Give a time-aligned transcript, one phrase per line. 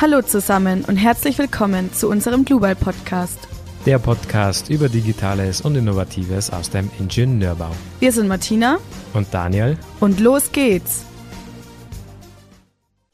[0.00, 3.38] Hallo zusammen und herzlich willkommen zu unserem Global Podcast.
[3.84, 7.70] Der Podcast über Digitales und Innovatives aus dem Ingenieurbau.
[7.98, 8.78] Wir sind Martina
[9.12, 11.04] und Daniel und los geht's.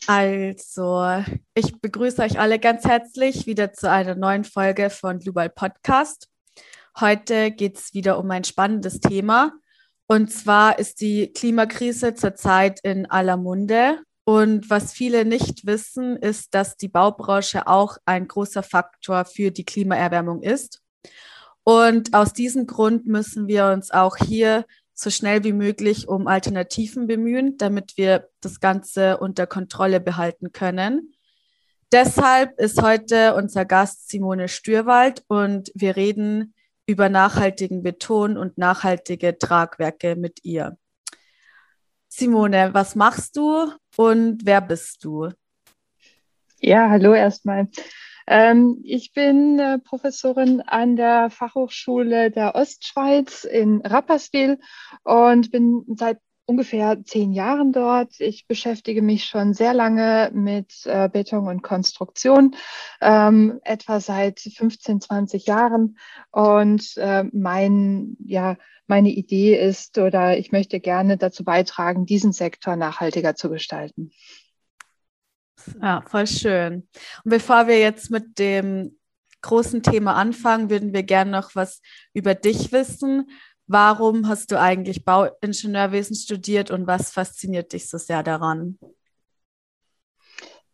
[0.06, 1.24] Also,
[1.54, 6.28] ich begrüße euch alle ganz herzlich wieder zu einer neuen Folge von Global Podcast.
[7.00, 9.54] Heute geht es wieder um ein spannendes Thema.
[10.06, 16.52] Und zwar ist die Klimakrise zurzeit in aller Munde und was viele nicht wissen, ist,
[16.52, 20.82] dass die Baubranche auch ein großer Faktor für die Klimaerwärmung ist.
[21.62, 27.06] Und aus diesem Grund müssen wir uns auch hier so schnell wie möglich um Alternativen
[27.06, 31.14] bemühen, damit wir das Ganze unter Kontrolle behalten können.
[31.92, 36.52] Deshalb ist heute unser Gast Simone Stürwald und wir reden
[36.84, 40.76] über nachhaltigen Beton und nachhaltige Tragwerke mit ihr.
[42.08, 45.30] Simone, was machst du und wer bist du?
[46.60, 47.68] Ja, hallo erstmal.
[48.26, 54.58] Ähm, ich bin äh, Professorin an der Fachhochschule der Ostschweiz in Rapperswil
[55.04, 58.20] und bin seit ungefähr zehn Jahren dort.
[58.20, 62.54] Ich beschäftige mich schon sehr lange mit äh, Beton und Konstruktion,
[63.00, 65.98] ähm, etwa seit 15, 20 Jahren.
[66.30, 72.76] Und äh, mein, ja, meine Idee ist oder ich möchte gerne dazu beitragen, diesen Sektor
[72.76, 74.12] nachhaltiger zu gestalten.
[75.82, 76.88] Ja, voll schön.
[77.24, 78.96] Und bevor wir jetzt mit dem
[79.42, 81.80] großen Thema anfangen, würden wir gerne noch was
[82.12, 83.30] über dich wissen.
[83.66, 88.78] Warum hast du eigentlich Bauingenieurwesen studiert und was fasziniert dich so sehr daran?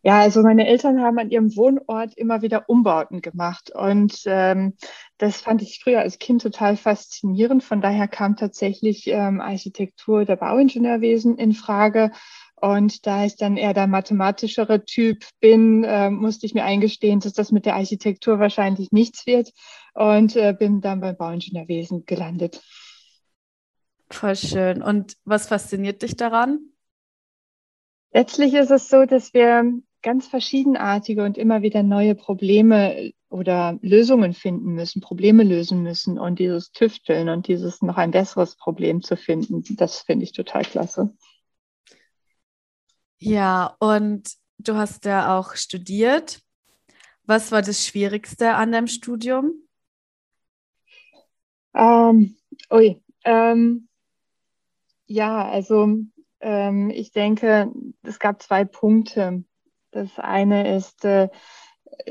[0.04, 4.74] Ja, also meine Eltern haben an ihrem Wohnort immer wieder Umbauten gemacht und ähm,
[5.16, 7.62] das fand ich früher als Kind total faszinierend.
[7.62, 12.10] Von daher kam tatsächlich ähm, Architektur oder Bauingenieurwesen in Frage.
[12.62, 17.32] Und da ich dann eher der mathematischere Typ bin, äh, musste ich mir eingestehen, dass
[17.32, 19.52] das mit der Architektur wahrscheinlich nichts wird
[19.94, 22.62] und äh, bin dann beim Bauingenieurwesen gelandet.
[24.10, 24.80] Voll schön.
[24.80, 26.60] Und was fasziniert dich daran?
[28.12, 29.64] Letztlich ist es so, dass wir
[30.00, 36.38] ganz verschiedenartige und immer wieder neue Probleme oder Lösungen finden müssen, Probleme lösen müssen und
[36.38, 41.12] dieses Tüfteln und dieses noch ein besseres Problem zu finden, das finde ich total klasse.
[43.24, 46.42] Ja, und du hast ja auch studiert.
[47.22, 49.52] Was war das Schwierigste an deinem Studium?
[51.72, 52.34] Ähm,
[52.72, 53.88] ui, ähm,
[55.06, 56.00] ja, also
[56.40, 57.72] ähm, ich denke,
[58.02, 59.44] es gab zwei Punkte.
[59.92, 61.28] Das eine ist, äh,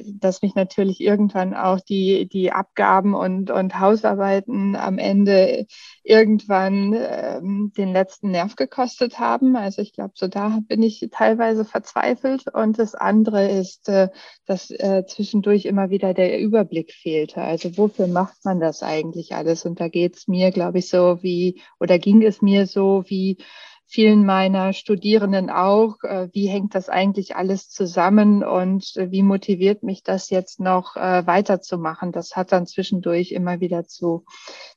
[0.06, 5.66] dass mich natürlich irgendwann auch die, die Abgaben und, und Hausarbeiten am Ende
[6.03, 9.56] irgendwann ähm, den letzten Nerv gekostet haben.
[9.56, 12.46] Also ich glaube, so da bin ich teilweise verzweifelt.
[12.53, 14.09] Und das andere ist, äh,
[14.46, 17.42] dass äh, zwischendurch immer wieder der Überblick fehlte.
[17.42, 19.66] Also wofür macht man das eigentlich alles?
[19.66, 23.38] Und da geht es mir, glaube ich, so wie, oder ging es mir so wie,
[23.91, 29.84] vielen meiner Studierenden auch, äh, wie hängt das eigentlich alles zusammen und äh, wie motiviert
[29.84, 32.13] mich das jetzt noch äh, weiterzumachen.
[32.13, 34.24] Das hat dann zwischendurch immer wieder zu,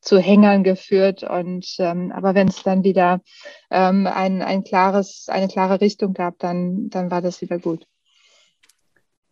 [0.01, 1.23] zu Hängern geführt.
[1.23, 3.21] Und ähm, aber wenn es dann wieder
[3.71, 7.87] ähm, ein, ein klares, eine klare Richtung gab, dann, dann war das wieder gut.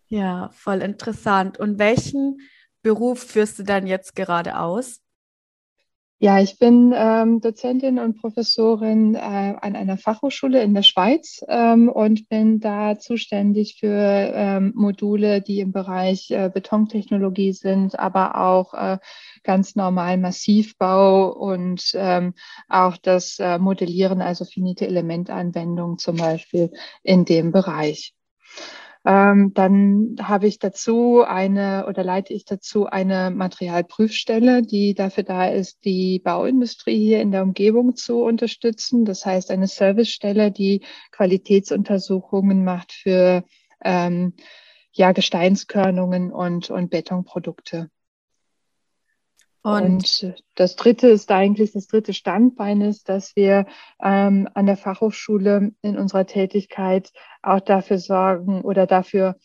[0.06, 1.58] Ja, voll interessant.
[1.58, 2.38] Und welchen
[2.82, 5.01] Beruf führst du dann jetzt gerade aus?
[6.24, 11.88] Ja, ich bin ähm, Dozentin und Professorin äh, an einer Fachhochschule in der Schweiz ähm,
[11.88, 13.88] und bin da zuständig für
[14.32, 18.98] ähm, Module, die im Bereich äh, Betontechnologie sind, aber auch äh,
[19.42, 22.34] ganz normal Massivbau und ähm,
[22.68, 26.70] auch das äh, Modellieren, also finite Elementanwendungen zum Beispiel
[27.02, 28.14] in dem Bereich.
[29.04, 35.48] Ähm, dann habe ich dazu eine oder leite ich dazu eine Materialprüfstelle, die dafür da
[35.48, 39.04] ist, die Bauindustrie hier in der Umgebung zu unterstützen.
[39.04, 43.44] Das heißt eine Servicestelle, die Qualitätsuntersuchungen macht für
[43.84, 44.34] ähm,
[44.92, 47.90] ja, Gesteinskörnungen und, und Betonprodukte.
[49.62, 53.66] Und, und, das dritte ist eigentlich, das dritte Standbein ist, dass wir
[54.02, 57.12] ähm, an der Fachhochschule in unserer Tätigkeit
[57.42, 59.36] auch dafür sorgen oder dafür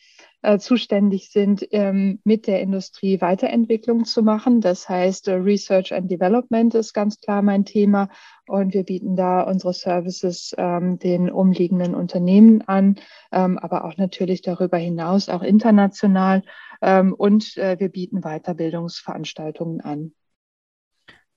[0.42, 4.62] äh, zuständig sind, ähm, mit der Industrie Weiterentwicklung zu machen.
[4.62, 8.10] Das heißt, äh, Research and Development ist ganz klar mein Thema
[8.48, 12.95] und wir bieten da unsere Services ähm, den umliegenden Unternehmen an,
[13.31, 16.44] ähm, aber auch natürlich darüber hinaus, auch international.
[16.81, 20.13] Ähm, und äh, wir bieten Weiterbildungsveranstaltungen an.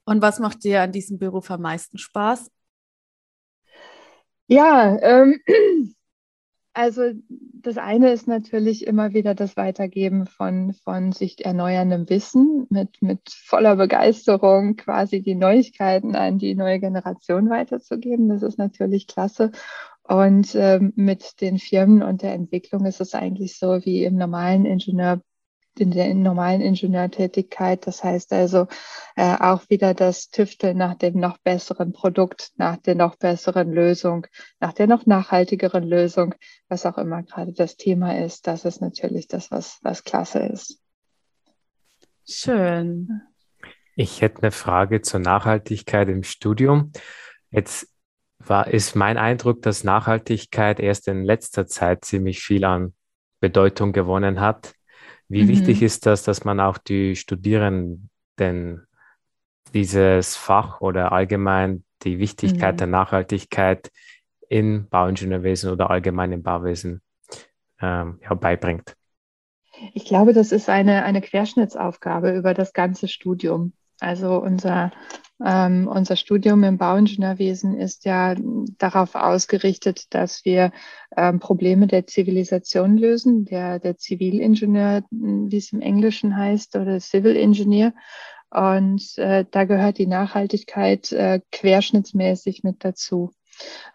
[0.05, 2.51] Und was macht dir an diesem Beruf am meisten Spaß?
[4.49, 5.41] Ja, ähm,
[6.73, 13.03] Also das eine ist natürlich immer wieder das Weitergeben von, von sich erneuerndem Wissen mit,
[13.03, 18.29] mit voller Begeisterung quasi die Neuigkeiten an die neue Generation weiterzugeben.
[18.29, 19.51] Das ist natürlich klasse.
[20.05, 24.65] Und ähm, mit den Firmen und der Entwicklung ist es eigentlich so wie im normalen
[24.65, 25.23] Ingenieur
[25.81, 27.87] in der normalen Ingenieurtätigkeit.
[27.87, 28.67] Das heißt also
[29.17, 34.27] äh, auch wieder das Tüfteln nach dem noch besseren Produkt, nach der noch besseren Lösung,
[34.61, 36.35] nach der noch nachhaltigeren Lösung,
[36.69, 38.47] was auch immer gerade das Thema ist.
[38.47, 40.81] Das ist natürlich das, was, was klasse ist.
[42.29, 43.23] Schön.
[43.97, 46.93] Ich hätte eine Frage zur Nachhaltigkeit im Studium.
[47.51, 47.89] Jetzt
[48.39, 52.95] war, ist mein Eindruck, dass Nachhaltigkeit erst in letzter Zeit ziemlich viel an
[53.41, 54.75] Bedeutung gewonnen hat.
[55.31, 55.49] Wie mhm.
[55.49, 58.11] wichtig ist das, dass man auch die Studierenden
[59.73, 62.79] dieses Fach oder allgemein die Wichtigkeit mhm.
[62.79, 63.91] der Nachhaltigkeit
[64.49, 67.01] in Bauingenieurwesen oder allgemein im Bauwesen
[67.81, 68.97] ähm, ja, beibringt?
[69.95, 73.73] Ich glaube, das ist eine, eine Querschnittsaufgabe über das ganze Studium.
[74.01, 74.91] Also unser,
[75.45, 78.35] ähm, unser Studium im Bauingenieurwesen ist ja
[78.79, 80.73] darauf ausgerichtet, dass wir
[81.17, 87.37] ähm, Probleme der Zivilisation lösen, der, der Zivilingenieur, wie es im Englischen heißt, oder Civil
[87.37, 87.95] Engineer.
[88.51, 93.33] Und äh, da gehört die Nachhaltigkeit äh, querschnittsmäßig mit dazu.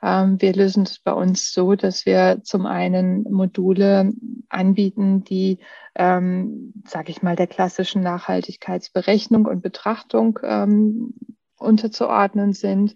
[0.01, 4.11] Ähm, wir lösen es bei uns so, dass wir zum einen Module
[4.49, 5.59] anbieten, die,
[5.95, 11.13] ähm, sage ich mal, der klassischen Nachhaltigkeitsberechnung und Betrachtung ähm,
[11.57, 12.95] unterzuordnen sind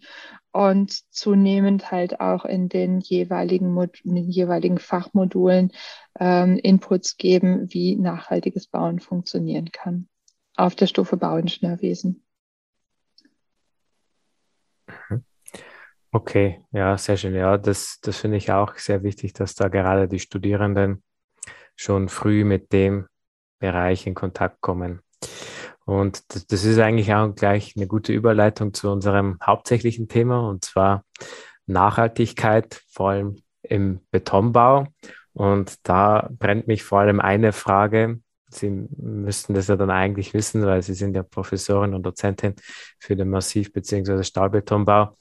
[0.51, 5.72] und zunehmend halt auch in den jeweiligen, in den jeweiligen Fachmodulen
[6.19, 10.07] ähm, Inputs geben, wie nachhaltiges Bauen funktionieren kann
[10.60, 12.22] auf der Stufe Bauingenieurwesen.
[14.88, 15.24] Mhm.
[16.12, 17.36] Okay, ja, sehr schön.
[17.36, 21.04] Ja, das, das finde ich auch sehr wichtig, dass da gerade die Studierenden
[21.76, 23.08] schon früh mit dem
[23.60, 25.02] Bereich in Kontakt kommen.
[25.86, 30.66] Und das, das ist eigentlich auch gleich eine gute Überleitung zu unserem hauptsächlichen Thema, und
[30.66, 31.06] zwar
[31.68, 34.88] Nachhaltigkeit, vor allem im Betonbau.
[35.34, 38.20] Und da brennt mich vor allem eine Frage.
[38.50, 42.56] Sie müssten das ja dann eigentlich wissen, weil Sie sind ja Professorin und Dozentin
[43.00, 44.24] für den Massiv- bzw.
[44.24, 45.16] Stahlbetonbau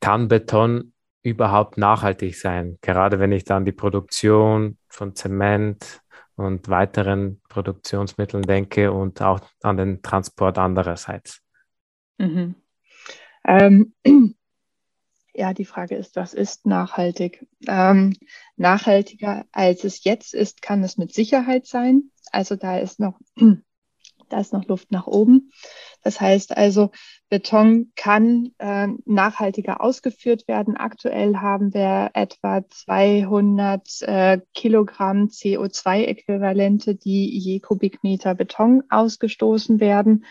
[0.00, 0.92] kann Beton
[1.22, 2.78] überhaupt nachhaltig sein?
[2.80, 6.00] Gerade wenn ich dann die Produktion von Zement
[6.36, 11.42] und weiteren Produktionsmitteln denke und auch an den Transport andererseits.
[12.18, 12.54] Mhm.
[13.44, 13.92] Ähm,
[15.34, 17.46] ja, die Frage ist, was ist nachhaltig?
[17.66, 18.16] Ähm,
[18.56, 22.10] nachhaltiger als es jetzt ist, kann es mit Sicherheit sein.
[22.32, 23.18] Also da ist noch
[24.30, 25.52] da ist noch Luft nach oben.
[26.02, 26.90] Das heißt also,
[27.28, 30.76] Beton kann äh, nachhaltiger ausgeführt werden.
[30.76, 40.24] Aktuell haben wir etwa 200 äh, Kilogramm CO2-Äquivalente, die je Kubikmeter Beton ausgestoßen werden.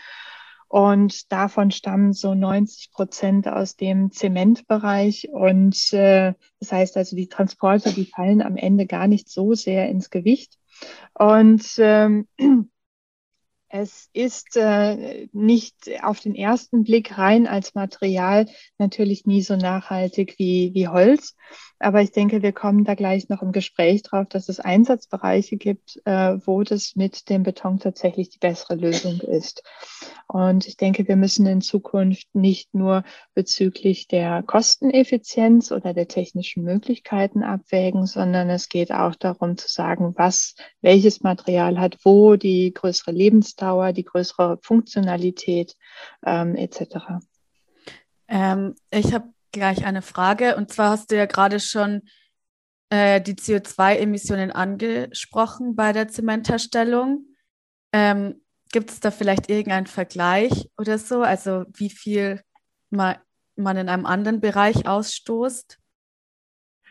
[0.68, 5.28] Und davon stammen so 90 Prozent aus dem Zementbereich.
[5.32, 9.88] Und äh, das heißt also, die Transporte, die fallen am Ende gar nicht so sehr
[9.88, 10.58] ins Gewicht.
[11.14, 12.28] Und ähm,
[13.70, 18.46] es ist äh, nicht auf den ersten Blick rein als Material
[18.78, 21.36] natürlich nie so nachhaltig wie, wie Holz.
[21.82, 25.98] Aber ich denke, wir kommen da gleich noch im Gespräch drauf, dass es Einsatzbereiche gibt,
[26.04, 29.62] äh, wo das mit dem Beton tatsächlich die bessere Lösung ist.
[30.26, 33.02] Und ich denke, wir müssen in Zukunft nicht nur
[33.34, 40.12] bezüglich der Kosteneffizienz oder der technischen Möglichkeiten abwägen, sondern es geht auch darum zu sagen,
[40.16, 45.76] was, welches Material hat wo die größere Lebensdauer, die größere Funktionalität
[46.26, 47.22] ähm, etc.
[48.28, 52.02] Ähm, ich habe gleich eine Frage und zwar hast du ja gerade schon
[52.90, 57.26] äh, die CO2-Emissionen angesprochen bei der Zementherstellung.
[57.92, 58.42] Ähm,
[58.72, 61.22] Gibt es da vielleicht irgendeinen Vergleich oder so?
[61.22, 62.40] Also wie viel
[62.90, 63.16] man,
[63.56, 65.78] man in einem anderen Bereich ausstoßt?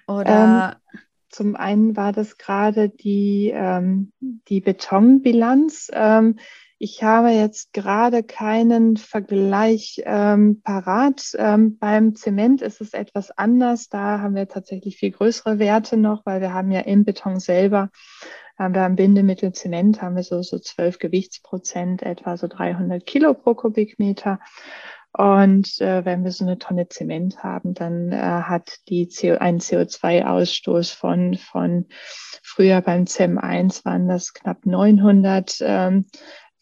[0.07, 0.99] Oder ähm,
[1.29, 5.89] zum einen war das gerade die, ähm, die Betonbilanz.
[5.93, 6.39] Ähm,
[6.79, 11.33] ich habe jetzt gerade keinen Vergleich ähm, parat.
[11.37, 13.89] Ähm, beim Zement ist es etwas anders.
[13.89, 17.89] Da haben wir tatsächlich viel größere Werte noch, weil wir haben ja im Beton selber
[18.57, 23.33] haben wir am Bindemittel Zement haben wir so, so 12 Gewichtsprozent, etwa so 300 Kilo
[23.33, 24.39] pro Kubikmeter.
[25.13, 29.59] Und äh, wenn wir so eine Tonne Zement haben, dann äh, hat die CO, einen
[29.59, 31.87] CO2-Ausstoß von, von
[32.43, 36.05] früher beim CEM 1 waren das knapp 900 ähm,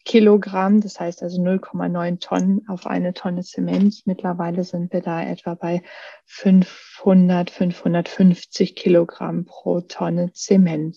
[0.08, 4.06] Kilogramm, das heißt also 0,9 Tonnen auf eine Tonne Zement.
[4.06, 5.82] Mittlerweile sind wir da etwa bei
[6.24, 10.96] 500, 550 Kilogramm pro Tonne Zement.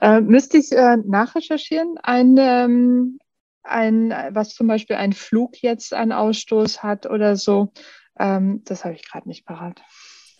[0.00, 3.18] Äh, müsste ich äh, nachrecherchieren, ein, ähm,
[3.64, 7.72] ein, was zum Beispiel ein Flug jetzt an Ausstoß hat oder so.
[8.16, 9.82] Ähm, das habe ich gerade nicht parat.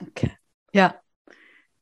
[0.00, 0.30] Okay.
[0.72, 0.94] Ja,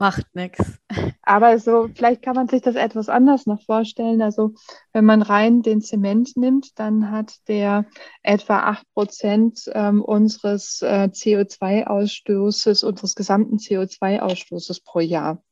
[0.01, 0.79] Macht nichts.
[1.23, 4.23] Aber so, vielleicht kann man sich das etwas anders noch vorstellen.
[4.23, 4.55] Also,
[4.93, 7.85] wenn man rein den Zement nimmt, dann hat der
[8.23, 15.43] etwa acht Prozent ähm, unseres äh, CO2-Ausstoßes, unseres gesamten CO2-Ausstoßes pro Jahr.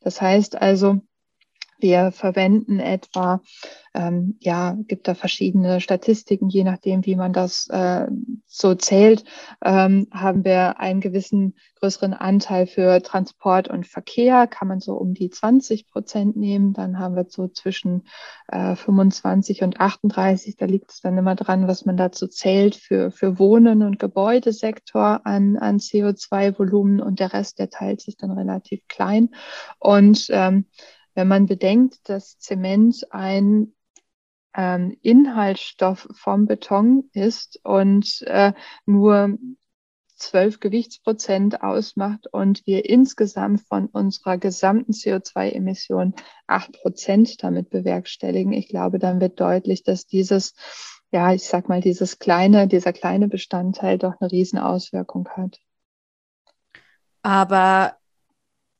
[0.00, 1.00] Das heißt also,
[1.78, 3.40] wir verwenden etwa,
[3.94, 8.06] ähm, ja, gibt da verschiedene Statistiken, je nachdem, wie man das äh,
[8.46, 9.24] so zählt,
[9.64, 15.14] ähm, haben wir einen gewissen größeren Anteil für Transport und Verkehr, kann man so um
[15.14, 16.72] die 20 Prozent nehmen.
[16.72, 18.06] Dann haben wir so zwischen
[18.48, 23.10] äh, 25 und 38, da liegt es dann immer dran, was man dazu zählt für,
[23.10, 28.86] für Wohnen und Gebäudesektor an, an CO2-Volumen und der Rest, der teilt sich dann relativ
[28.88, 29.30] klein.
[29.78, 30.66] Und ähm,
[31.18, 33.74] wenn man bedenkt, dass Zement ein
[34.54, 38.52] ähm, Inhaltsstoff vom Beton ist und äh,
[38.86, 39.36] nur
[40.14, 46.14] zwölf Gewichtsprozent ausmacht und wir insgesamt von unserer gesamten CO2-Emission
[46.46, 48.52] acht Prozent damit bewerkstelligen.
[48.52, 50.54] Ich glaube, dann wird deutlich, dass dieses,
[51.10, 55.58] ja, ich sag mal, dieses kleine, dieser kleine Bestandteil doch eine Riesenauswirkung hat.
[57.22, 57.97] Aber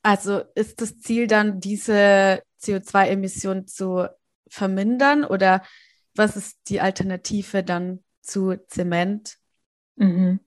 [0.02, 4.09] also ist das Ziel dann, diese CO2-Emission zu
[4.49, 5.62] vermindern oder
[6.14, 9.37] was ist die Alternative dann zu Zement?
[9.97, 10.40] Mhm.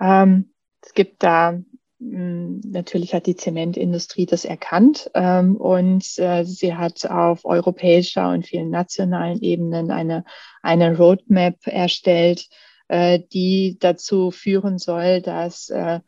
[0.00, 1.58] Ähm, es gibt da
[2.02, 8.46] hm, Natürlich hat die Zementindustrie das erkannt ähm, und äh, sie hat auf europäischer und
[8.46, 10.24] vielen nationalen Ebenen eine,
[10.62, 12.48] eine Roadmap erstellt,
[12.88, 16.00] äh, die dazu führen soll, dass äh,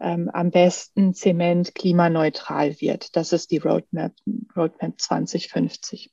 [0.00, 3.16] ähm, am besten Zement klimaneutral wird.
[3.16, 4.12] Das ist die Roadmap,
[4.56, 6.12] Roadmap 2050.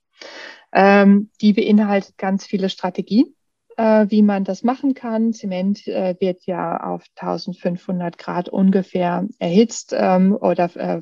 [0.74, 3.36] Ähm, die beinhaltet ganz viele Strategien,
[3.78, 5.34] äh, wie man das machen kann.
[5.34, 11.02] Zement äh, wird ja auf 1500 Grad ungefähr erhitzt ähm, oder äh,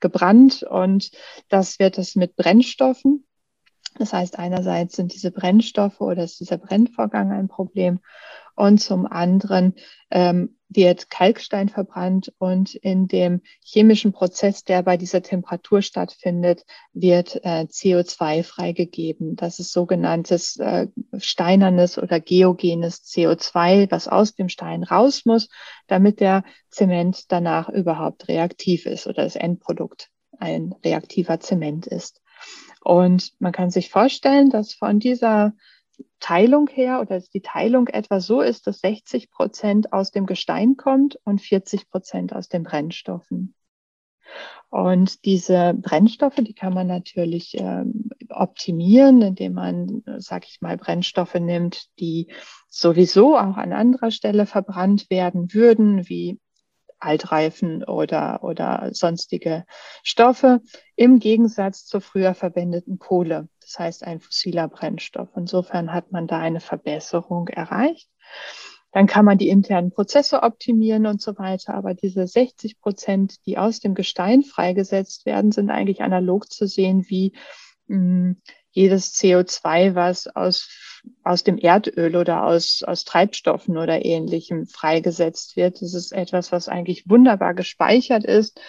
[0.00, 1.10] gebrannt und
[1.48, 3.26] das wird es mit Brennstoffen.
[3.98, 8.00] Das heißt, einerseits sind diese Brennstoffe oder ist dieser Brennvorgang ein Problem
[8.54, 9.74] und zum anderen
[10.10, 17.36] ähm, wird Kalkstein verbrannt und in dem chemischen Prozess, der bei dieser Temperatur stattfindet, wird
[17.44, 19.36] äh, CO2 freigegeben.
[19.36, 25.48] Das ist sogenanntes äh, steinernes oder geogenes CO2, was aus dem Stein raus muss,
[25.86, 32.20] damit der Zement danach überhaupt reaktiv ist oder das Endprodukt ein reaktiver Zement ist.
[32.82, 35.54] Und man kann sich vorstellen, dass von dieser
[36.20, 41.18] Teilung her oder die Teilung etwa so ist, dass 60 Prozent aus dem Gestein kommt
[41.24, 43.54] und 40 Prozent aus den Brennstoffen.
[44.68, 51.34] Und diese Brennstoffe, die kann man natürlich ähm, optimieren, indem man, sag ich mal, Brennstoffe
[51.34, 52.28] nimmt, die
[52.68, 56.40] sowieso auch an anderer Stelle verbrannt werden würden, wie
[56.98, 59.64] Altreifen oder, oder sonstige
[60.02, 60.60] Stoffe,
[60.94, 63.48] im Gegensatz zur früher verwendeten Kohle.
[63.60, 65.28] Das heißt ein fossiler Brennstoff.
[65.36, 68.08] Insofern hat man da eine Verbesserung erreicht.
[68.92, 71.74] Dann kann man die internen Prozesse optimieren und so weiter.
[71.74, 77.04] Aber diese 60 Prozent, die aus dem Gestein freigesetzt werden, sind eigentlich analog zu sehen
[77.08, 77.32] wie
[77.88, 84.66] mh, hm, jedes CO2, was aus, aus dem Erdöl oder aus, aus Treibstoffen oder ähnlichem
[84.66, 85.82] freigesetzt wird.
[85.82, 88.60] Das ist etwas, was eigentlich wunderbar gespeichert ist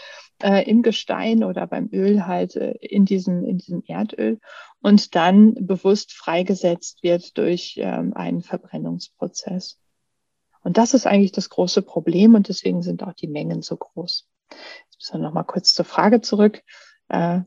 [0.42, 4.40] äh, im Gestein oder beim Öl halt äh, in, diesem, in diesem Erdöl
[4.82, 9.80] und dann bewusst freigesetzt wird durch ähm, einen Verbrennungsprozess.
[10.64, 14.28] Und das ist eigentlich das große Problem und deswegen sind auch die Mengen so groß.
[14.50, 16.62] Jetzt müssen wir noch mal kurz zur Frage zurück.
[17.10, 17.42] Äh,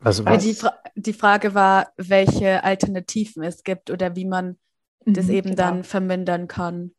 [0.00, 0.42] also was?
[0.42, 4.56] Die, Fra die, Frage war, welche Alternativen es gibt oder wie man
[5.04, 5.62] mhm, das eben genau.
[5.62, 6.92] dann vermindern kann.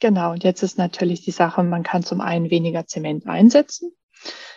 [0.00, 3.92] Genau, und jetzt ist natürlich die Sache, man kann zum einen weniger Zement einsetzen,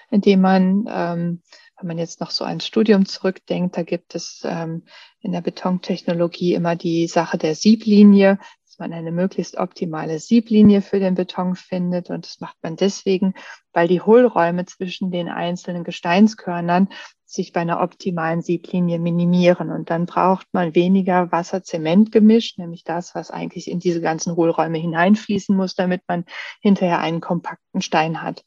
[0.10, 1.44] indem man, ähm,
[1.78, 4.86] wenn man jetzt noch so ein Studium zurückdenkt, da gibt es ähm,
[5.20, 8.40] in der Betontechnologie immer die Sache der Sieblinie
[8.76, 12.10] dass man eine möglichst optimale Sieblinie für den Beton findet.
[12.10, 13.34] Und das macht man deswegen,
[13.72, 16.90] weil die Hohlräume zwischen den einzelnen Gesteinskörnern
[17.24, 19.72] sich bei einer optimalen Sieblinie minimieren.
[19.72, 25.56] Und dann braucht man weniger Wasser-Zement-Gemisch, nämlich das, was eigentlich in diese ganzen Hohlräume hineinfließen
[25.56, 26.26] muss, damit man
[26.60, 28.44] hinterher einen kompakten Stein hat.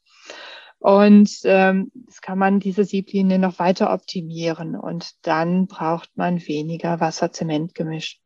[0.78, 7.00] Und ähm, das kann man diese Sieblinie noch weiter optimieren und dann braucht man weniger
[7.00, 8.20] Wasser-Zement-Gemisch.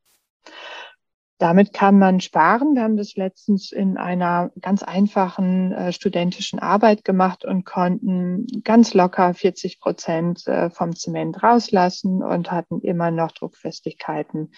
[1.42, 2.76] Damit kann man sparen.
[2.76, 8.94] Wir haben das letztens in einer ganz einfachen äh, studentischen Arbeit gemacht und konnten ganz
[8.94, 14.52] locker 40 Prozent äh, vom Zement rauslassen und hatten immer noch Druckfestigkeiten,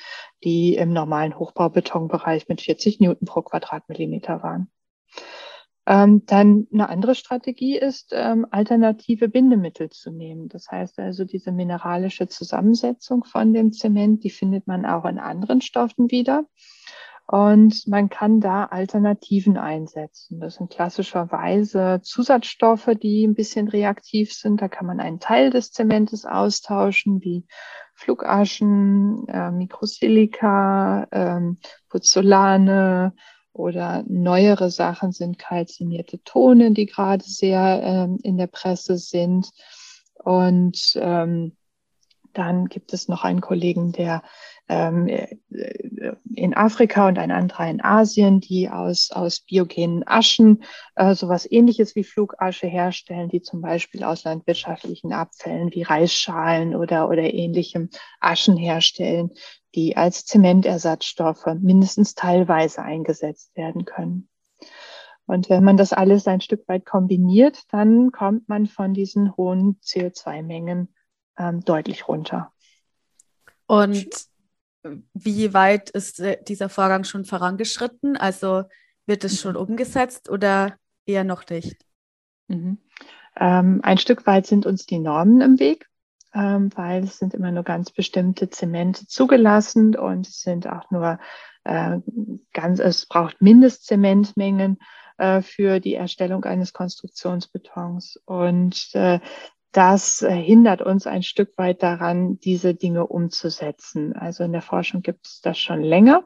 [0.45, 4.71] die im normalen Hochbaubetonbereich mit 40 Newton pro Quadratmillimeter waren.
[5.87, 10.49] Ähm, dann eine andere Strategie ist, ähm, alternative Bindemittel zu nehmen.
[10.49, 15.61] Das heißt also, diese mineralische Zusammensetzung von dem Zement, die findet man auch in anderen
[15.61, 16.47] Stoffen wieder.
[17.27, 20.41] Und man kann da Alternativen einsetzen.
[20.41, 24.61] Das sind klassischerweise Zusatzstoffe, die ein bisschen reaktiv sind.
[24.61, 27.47] Da kann man einen Teil des Zementes austauschen, wie
[27.95, 33.15] Flugaschen, äh, Mikrosilika, ähm, Puzzolane,
[33.55, 39.49] oder neuere Sachen sind kalzinierte Tone, die gerade sehr ähm, in der Presse sind.
[40.23, 41.57] Und ähm,
[42.33, 44.23] dann gibt es noch einen Kollegen, der
[44.69, 45.37] ähm, äh,
[46.35, 50.65] in Afrika und ein anderer in Asien, die aus, aus biogenen Aschen
[50.97, 57.09] äh, sowas ähnliches wie Flugasche herstellen, die zum Beispiel aus landwirtschaftlichen Abfällen wie Reisschalen oder,
[57.09, 59.31] oder ähnlichem Aschen herstellen,
[59.75, 64.29] die als Zementersatzstoffe mindestens teilweise eingesetzt werden können.
[65.27, 69.81] Und wenn man das alles ein Stück weit kombiniert, dann kommt man von diesen hohen
[69.81, 70.95] CO2-Mengen
[71.39, 72.53] ähm, deutlich runter.
[73.67, 74.29] Und
[75.15, 78.17] wie weit ist äh, dieser Vorgang schon vorangeschritten?
[78.17, 78.65] Also
[79.07, 80.77] wird es schon umgesetzt oder
[81.07, 81.77] eher noch nicht?
[82.49, 82.79] Mhm.
[83.37, 85.89] Ähm, ein Stück weit sind uns die Normen im Weg
[86.35, 91.19] weil es sind immer nur ganz bestimmte Zemente zugelassen und es sind auch nur
[91.65, 91.99] äh,
[92.53, 94.79] ganz, es braucht Mindestzementmengen
[95.17, 98.21] äh, für die Erstellung eines Konstruktionsbetons.
[98.25, 99.21] Und äh,
[99.75, 104.13] das äh, hindert uns ein Stück weit daran, diese Dinge umzusetzen.
[104.13, 106.25] Also in der Forschung gibt es das schon länger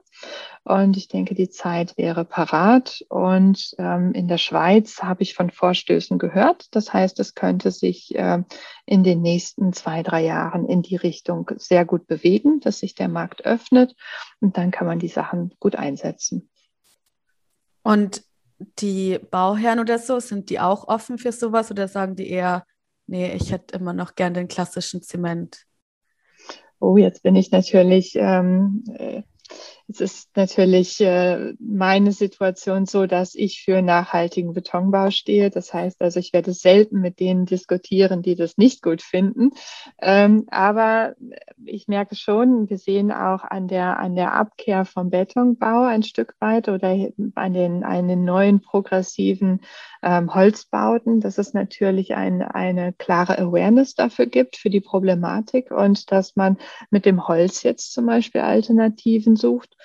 [0.65, 3.03] und ich denke, die Zeit wäre parat.
[3.09, 6.67] Und ähm, in der Schweiz habe ich von Vorstößen gehört.
[6.73, 8.43] Das heißt, es könnte sich äh,
[8.85, 13.09] in den nächsten zwei, drei Jahren in die Richtung sehr gut bewegen, dass sich der
[13.09, 13.97] Markt öffnet
[14.41, 16.51] und dann kann man die Sachen gut einsetzen.
[17.83, 18.23] Und
[18.79, 22.67] die Bauherren oder so, sind die auch offen für sowas oder sagen die eher,
[23.09, 25.67] nee, ich hätte immer noch gern den klassischen Zement.
[26.81, 29.23] Oh, jetzt bin ich natürlich ähm, äh,
[29.91, 35.49] es ist natürlich äh, meine Situation so, dass ich für nachhaltigen Betonbau stehe.
[35.49, 39.53] Das heißt also, ich werde selten mit denen diskutieren, die das nicht gut finden.
[40.03, 41.15] Ähm, aber
[41.65, 46.35] ich merke schon, wir sehen auch an der, an der Abkehr vom Betonbau ein Stück
[46.39, 46.95] weit oder
[47.35, 49.63] an den, an den neuen progressiven
[50.03, 56.13] ähm, Holzbauten, dass es natürlich ein, eine klare Awareness dafür gibt, für die Problematik und
[56.13, 56.59] dass man
[56.91, 59.78] mit dem Holz jetzt zum Beispiel Alternativen sucht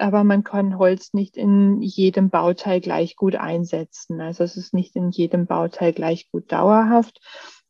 [0.00, 4.20] aber man kann Holz nicht in jedem Bauteil gleich gut einsetzen.
[4.20, 7.20] Also es ist nicht in jedem Bauteil gleich gut dauerhaft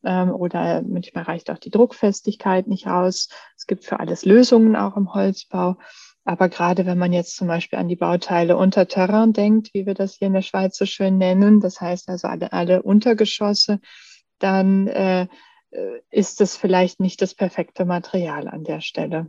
[0.05, 3.29] ähm, oder manchmal reicht auch die Druckfestigkeit nicht aus.
[3.57, 5.77] Es gibt für alles Lösungen auch im Holzbau.
[6.25, 9.95] Aber gerade wenn man jetzt zum Beispiel an die Bauteile unter Terrain denkt, wie wir
[9.95, 13.81] das hier in der Schweiz so schön nennen, das heißt also alle, alle Untergeschosse,
[14.39, 15.23] dann äh,
[15.71, 19.29] äh ist das vielleicht nicht das perfekte Material an der Stelle.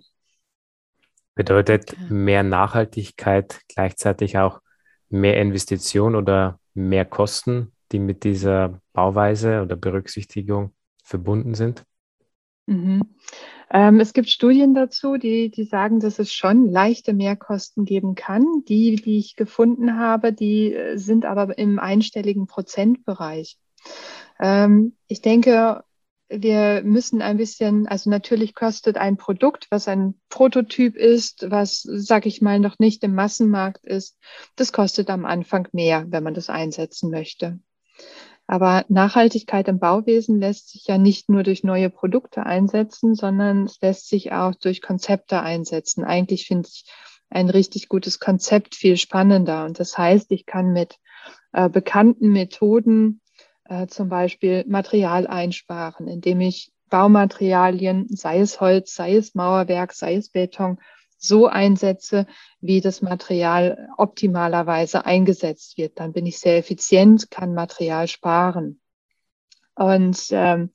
[1.41, 4.61] Bedeutet mehr Nachhaltigkeit gleichzeitig auch
[5.09, 11.83] mehr Investition oder mehr Kosten, die mit dieser Bauweise oder Berücksichtigung verbunden sind?
[12.67, 13.15] Mhm.
[13.71, 18.45] Ähm, es gibt Studien dazu, die, die sagen, dass es schon leichte Mehrkosten geben kann.
[18.67, 23.57] Die, die ich gefunden habe, die äh, sind aber im einstelligen Prozentbereich.
[24.39, 25.83] Ähm, ich denke,
[26.31, 32.25] wir müssen ein bisschen, also natürlich kostet ein Produkt, was ein Prototyp ist, was, sag
[32.25, 34.17] ich mal, noch nicht im Massenmarkt ist,
[34.55, 37.59] das kostet am Anfang mehr, wenn man das einsetzen möchte.
[38.47, 43.79] Aber Nachhaltigkeit im Bauwesen lässt sich ja nicht nur durch neue Produkte einsetzen, sondern es
[43.81, 46.03] lässt sich auch durch Konzepte einsetzen.
[46.03, 46.85] Eigentlich finde ich
[47.29, 49.63] ein richtig gutes Konzept viel spannender.
[49.65, 50.97] Und das heißt, ich kann mit
[51.53, 53.20] äh, bekannten Methoden
[53.71, 60.15] äh, zum Beispiel Material einsparen, indem ich Baumaterialien, sei es Holz, sei es Mauerwerk, sei
[60.15, 60.77] es Beton,
[61.17, 62.27] so einsetze,
[62.59, 65.99] wie das Material optimalerweise eingesetzt wird.
[65.99, 68.81] Dann bin ich sehr effizient, kann Material sparen.
[69.75, 70.73] Und ähm,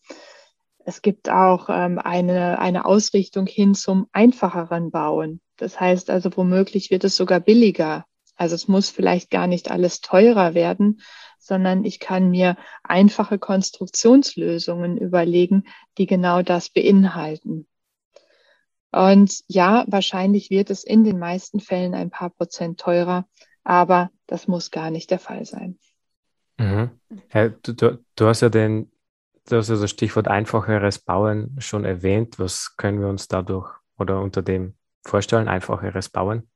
[0.87, 5.41] es gibt auch ähm, eine, eine Ausrichtung hin zum einfacheren Bauen.
[5.59, 8.07] Das heißt also, womöglich wird es sogar billiger,
[8.37, 11.01] Also es muss vielleicht gar nicht alles teurer werden,
[11.39, 15.65] sondern ich kann mir einfache Konstruktionslösungen überlegen,
[15.99, 17.67] die genau das beinhalten.
[18.93, 23.27] Und ja, wahrscheinlich wird es in den meisten Fällen ein paar Prozent teurer,
[23.63, 25.79] aber das muss gar nicht der Fall sein.
[26.59, 26.91] Mhm.
[27.33, 28.91] Ja, du, du, du, hast ja den,
[29.49, 32.39] du hast ja das Stichwort einfacheres Bauen schon erwähnt.
[32.39, 36.49] Was können wir uns dadurch oder unter dem vorstellen, einfacheres Bauen?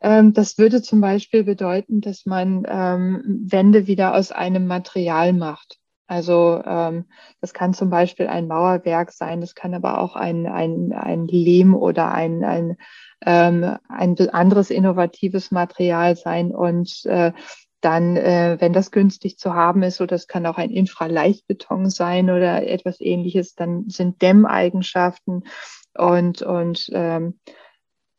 [0.00, 5.78] Ähm, das würde zum Beispiel bedeuten, dass man ähm, Wände wieder aus einem Material macht.
[6.06, 7.06] Also ähm,
[7.40, 11.74] das kann zum Beispiel ein Mauerwerk sein, das kann aber auch ein, ein, ein Lehm
[11.74, 12.76] oder ein, ein,
[13.24, 16.54] ähm, ein anderes innovatives Material sein.
[16.54, 17.32] Und äh,
[17.80, 22.30] dann, äh, wenn das günstig zu haben ist, oder das kann auch ein Infraleichtbeton sein
[22.30, 25.44] oder etwas ähnliches, dann sind Dämmeigenschaften
[25.94, 27.40] und, und ähm,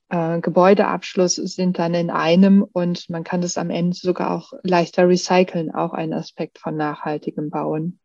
[0.09, 5.07] äh, Gebäudeabschluss sind dann in einem und man kann das am Ende sogar auch leichter
[5.07, 7.99] recyceln, auch ein Aspekt von nachhaltigem Bauen.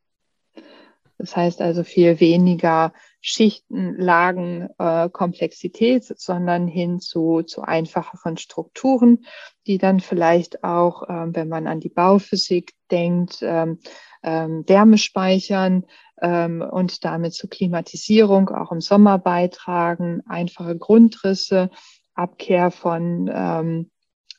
[1.19, 9.25] Das heißt also viel weniger Schichten, Lagen, äh, Komplexität, sondern hin zu, zu einfacheren Strukturen,
[9.69, 13.79] die dann vielleicht auch, äh, wenn man an die Bauphysik denkt, ähm,
[14.25, 15.85] ähm, Wärme speichern
[16.23, 21.71] ähm, und damit zur Klimatisierung auch im Sommer beitragen, einfache Grundrisse,
[22.15, 23.91] Abkehr von, ähm,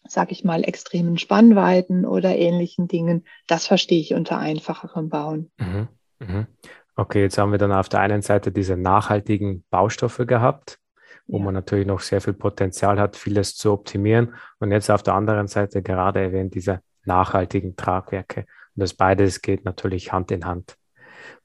[0.07, 3.25] sag ich mal, extremen Spannweiten oder ähnlichen Dingen.
[3.47, 5.51] Das verstehe ich unter einfacherem Bauen.
[5.57, 5.87] Mhm.
[6.19, 6.47] Mhm.
[6.95, 10.79] Okay, jetzt haben wir dann auf der einen Seite diese nachhaltigen Baustoffe gehabt,
[11.27, 11.43] wo ja.
[11.43, 14.35] man natürlich noch sehr viel Potenzial hat, vieles zu optimieren.
[14.59, 18.41] Und jetzt auf der anderen Seite gerade erwähnt diese nachhaltigen Tragwerke.
[18.75, 20.77] Und das beides geht natürlich Hand in Hand.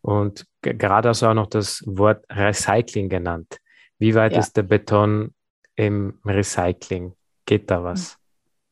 [0.00, 3.58] Und gerade hast du auch noch das Wort Recycling genannt.
[3.98, 4.38] Wie weit ja.
[4.38, 5.34] ist der Beton
[5.76, 7.14] im Recycling?
[7.46, 8.18] Geht da was?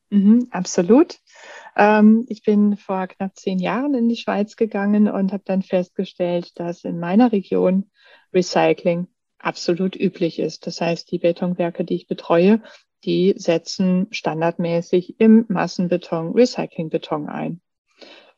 [0.09, 1.19] Mhm, absolut.
[1.75, 6.57] Ähm, ich bin vor knapp zehn Jahren in die Schweiz gegangen und habe dann festgestellt,
[6.59, 7.89] dass in meiner Region
[8.33, 10.65] Recycling absolut üblich ist.
[10.65, 12.61] Das heißt, die Betonwerke, die ich betreue,
[13.03, 17.61] die setzen standardmäßig im Massenbeton Recyclingbeton ein.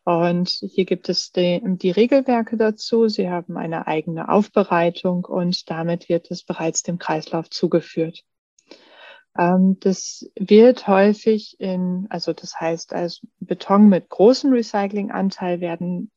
[0.03, 3.07] Und hier gibt es die, die, Regelwerke dazu.
[3.07, 8.23] Sie haben eine eigene Aufbereitung und damit wird es bereits dem Kreislauf zugeführt.
[9.37, 16.11] Ähm, das wird häufig in, also das heißt, als Beton mit großem Recyclinganteil werden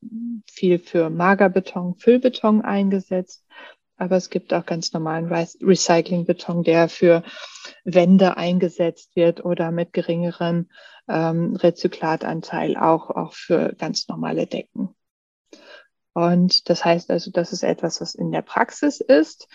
[0.49, 3.45] viel für Magerbeton, Füllbeton eingesetzt.
[3.97, 7.23] Aber es gibt auch ganz normalen Recyclingbeton, der für
[7.83, 10.69] Wände eingesetzt wird oder mit geringerem
[11.07, 14.95] ähm, Rezyklatanteil auch, auch für ganz normale Decken.
[16.13, 19.47] Und das heißt also, das ist etwas, was in der Praxis ist.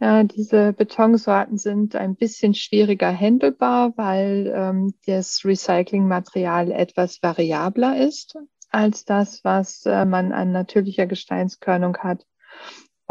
[0.00, 8.36] Ja, diese Betonsorten sind ein bisschen schwieriger handelbar, weil ähm, das Recyclingmaterial etwas variabler ist
[8.70, 12.26] als das, was äh, man an natürlicher Gesteinskörnung hat.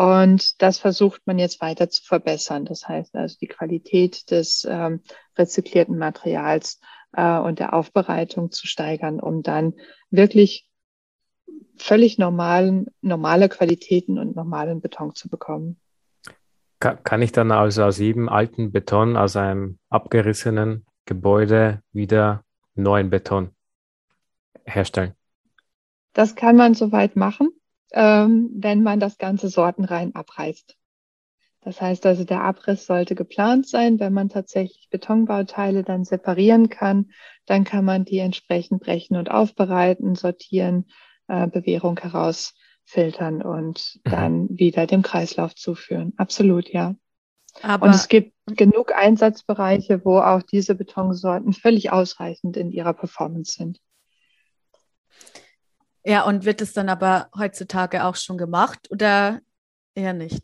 [0.02, 2.66] Und das versucht man jetzt weiter zu verbessern.
[2.66, 5.02] Das heißt also die Qualität des ähm,
[5.38, 6.80] rezyklierten Materials
[7.14, 9.76] äh, und der Aufbereitung zu steigern, um dann
[10.10, 10.68] wirklich
[11.78, 15.80] völlig normalen, normale Qualitäten und normalen Beton zu bekommen.
[16.80, 23.52] Kann ich dann also aus jedem alten Beton, aus einem abgerissenen Gebäude wieder neuen Beton
[24.66, 25.14] herstellen?
[26.14, 27.52] Das kann man soweit machen,
[27.92, 30.78] ähm, wenn man das ganze sortenrein abreißt.
[31.64, 34.00] Das heißt also, der Abriss sollte geplant sein.
[34.00, 37.12] Wenn man tatsächlich Betonbauteile dann separieren kann,
[37.46, 40.88] dann kann man die entsprechend brechen und aufbereiten, sortieren,
[41.28, 44.12] äh, Bewährung herausfiltern und mhm.
[44.12, 46.14] dann wieder dem Kreislauf zuführen.
[46.18, 46.96] Absolut, ja.
[47.62, 53.54] Aber und es gibt genug Einsatzbereiche, wo auch diese Betonsorten völlig ausreichend in ihrer Performance
[53.54, 53.80] sind.
[56.04, 59.40] Ja, und wird es dann aber heutzutage auch schon gemacht oder
[59.94, 60.44] eher nicht?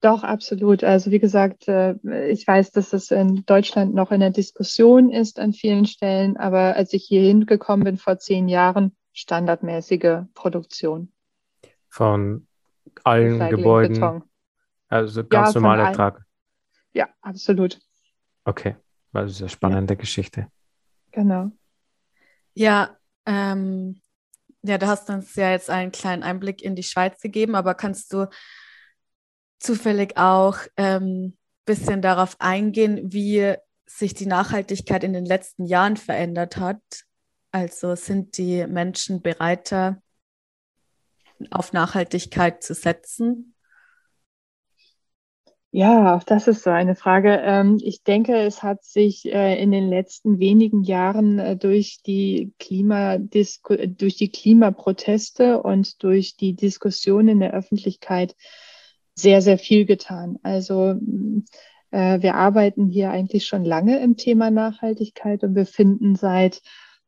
[0.00, 0.84] Doch, absolut.
[0.84, 1.94] Also wie gesagt, äh,
[2.28, 6.76] ich weiß, dass es in Deutschland noch in der Diskussion ist an vielen Stellen, aber
[6.76, 11.10] als ich hier hingekommen bin vor zehn Jahren, standardmäßige Produktion.
[11.88, 12.46] Von
[13.02, 13.94] allen Gebäuden.
[13.94, 14.24] Beton.
[14.88, 16.22] Also ganz ja, normale Trag.
[16.92, 17.80] Ja, absolut.
[18.44, 18.76] Okay,
[19.12, 19.98] das ist eine spannende ja.
[19.98, 20.48] Geschichte.
[21.12, 21.50] Genau.
[22.52, 24.02] Ja, ähm,
[24.64, 28.12] ja, du hast uns ja jetzt einen kleinen Einblick in die Schweiz gegeben, aber kannst
[28.12, 28.28] du
[29.58, 33.54] zufällig auch ein ähm, bisschen darauf eingehen, wie
[33.86, 36.80] sich die Nachhaltigkeit in den letzten Jahren verändert hat.
[37.50, 40.02] Also sind die Menschen bereiter,
[41.50, 43.53] auf Nachhaltigkeit zu setzen?
[45.76, 47.40] Ja, auch das ist so eine Frage.
[47.42, 52.52] Ähm, ich denke, es hat sich äh, in den letzten wenigen Jahren äh, durch die
[52.60, 58.36] Klimadisku durch die Klimaproteste und durch die Diskussion in der Öffentlichkeit
[59.16, 60.38] sehr, sehr viel getan.
[60.44, 60.94] Also
[61.90, 66.62] äh, wir arbeiten hier eigentlich schon lange im Thema Nachhaltigkeit und wir finden seit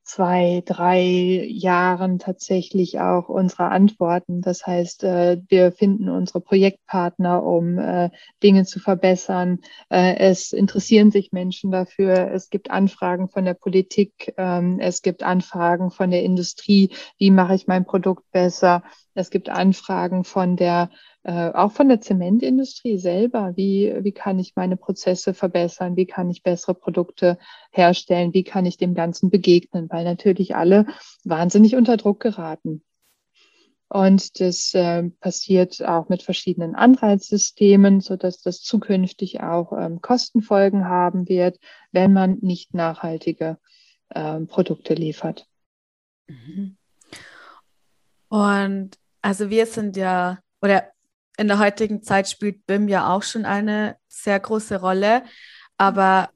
[0.06, 4.40] zwei, drei Jahren tatsächlich auch unsere Antworten.
[4.40, 8.10] Das heißt, äh, wir finden unsere Projektpartner, um äh,
[8.42, 9.58] Dinge zu verbessern.
[9.90, 12.30] Äh, es interessieren sich Menschen dafür.
[12.32, 14.32] Es gibt Anfragen von der Politik.
[14.36, 16.90] Ähm, es gibt Anfragen von der Industrie.
[17.18, 18.84] Wie mache ich mein Produkt besser?
[19.16, 20.90] Es gibt Anfragen von der
[21.26, 23.54] äh, auch von der Zementindustrie selber.
[23.56, 25.96] Wie, wie kann ich meine Prozesse verbessern?
[25.96, 27.36] Wie kann ich bessere Produkte
[27.72, 28.32] herstellen?
[28.32, 29.88] Wie kann ich dem Ganzen begegnen?
[29.90, 30.86] Weil natürlich alle
[31.24, 32.84] wahnsinnig unter Druck geraten.
[33.88, 40.88] Und das äh, passiert auch mit verschiedenen Anreizsystemen, so dass das zukünftig auch ähm, Kostenfolgen
[40.88, 41.58] haben wird,
[41.90, 43.58] wenn man nicht nachhaltige
[44.10, 45.48] äh, Produkte liefert.
[46.28, 46.76] Mhm.
[48.28, 50.92] Und also wir sind ja, oder
[51.36, 55.24] in der heutigen Zeit spielt BIM ja auch schon eine sehr große Rolle.
[55.76, 56.30] Aber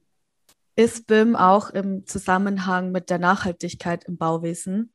[0.75, 4.93] ist BIM auch im Zusammenhang mit der Nachhaltigkeit im Bauwesen?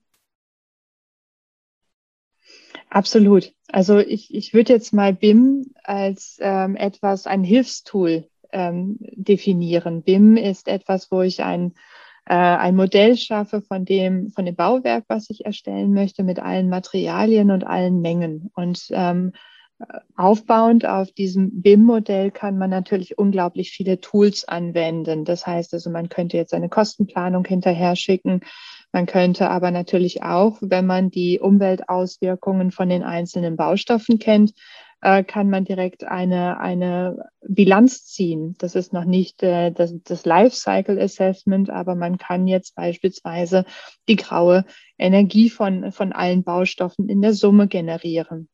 [2.90, 3.54] Absolut.
[3.70, 10.04] Also ich, ich würde jetzt mal BIM als ähm, etwas, ein Hilfstool ähm, definieren.
[10.04, 11.74] BIM ist etwas, wo ich ein,
[12.26, 16.70] äh, ein Modell schaffe von dem, von dem Bauwerk, was ich erstellen möchte, mit allen
[16.70, 18.52] Materialien und allen Mengen.
[18.56, 19.32] Und ähm,
[20.16, 25.26] Aufbauend auf diesem BIM-Modell kann man natürlich unglaublich viele Tools anwenden.
[25.26, 28.40] Das heißt also, man könnte jetzt eine Kostenplanung hinterher schicken.
[28.94, 34.54] Man könnte aber natürlich auch, wenn man die Umweltauswirkungen von den einzelnen Baustoffen kennt,
[35.06, 38.56] äh, kann man direkt eine, eine Bilanz ziehen.
[38.58, 43.66] Das ist noch nicht äh, das, das Lifecycle Assessment, aber man kann jetzt beispielsweise
[44.08, 44.66] die graue
[44.98, 48.50] Energie von, von allen Baustoffen in der Summe generieren.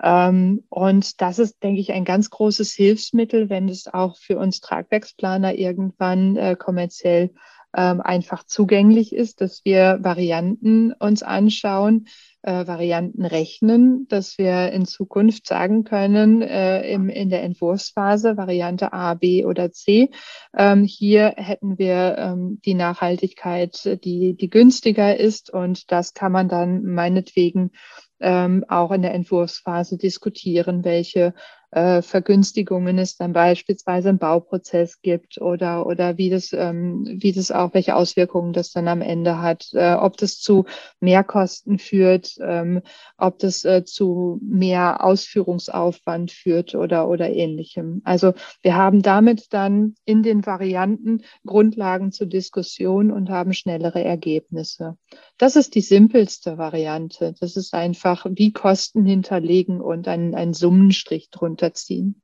[0.00, 4.60] Ähm, und das ist, denke ich, ein ganz großes Hilfsmittel, wenn es auch für uns
[4.60, 7.34] Tragwerksplaner irgendwann äh, kommerziell
[7.76, 12.06] ähm, einfach zugänglich ist, dass wir Varianten uns anschauen,
[12.42, 18.92] äh, Varianten rechnen, dass wir in Zukunft sagen können, äh, im, in der Entwurfsphase Variante
[18.92, 20.10] A, B oder C,
[20.56, 26.48] ähm, hier hätten wir ähm, die Nachhaltigkeit, die, die günstiger ist und das kann man
[26.48, 27.70] dann meinetwegen
[28.20, 31.34] ähm, auch in der Entwurfsphase diskutieren, welche
[31.72, 37.50] äh, Vergünstigungen es dann beispielsweise im Bauprozess gibt oder, oder wie, das, ähm, wie das
[37.50, 40.66] auch, welche Auswirkungen das dann am Ende hat, äh, ob das zu
[41.00, 42.82] Mehrkosten führt, ähm,
[43.16, 48.02] ob das äh, zu mehr Ausführungsaufwand führt oder, oder ähnlichem.
[48.04, 54.98] Also wir haben damit dann in den Varianten Grundlagen zur Diskussion und haben schnellere Ergebnisse.
[55.38, 57.34] Das ist die simpelste Variante.
[57.40, 62.22] Das ist einfach wie Kosten hinterlegen und einen, einen Summenstrich drunter runterziehen.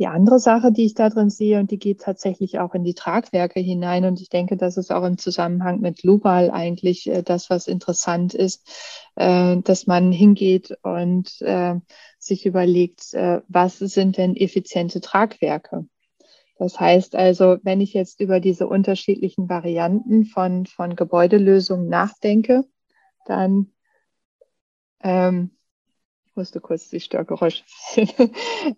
[0.00, 2.94] Die andere Sache, die ich da drin sehe, und die geht tatsächlich auch in die
[2.94, 7.50] Tragwerke hinein, und ich denke, das ist auch im Zusammenhang mit Global eigentlich äh, das,
[7.50, 8.64] was interessant ist,
[9.16, 11.74] äh, dass man hingeht und äh,
[12.20, 13.12] sich überlegt,
[13.46, 15.86] was sind denn effiziente Tragwerke?
[16.58, 22.64] Das heißt also, wenn ich jetzt über diese unterschiedlichen Varianten von, von Gebäudelösungen nachdenke,
[23.24, 23.70] dann
[25.00, 25.57] ähm,
[26.38, 27.64] musste kurz die Störgeräusche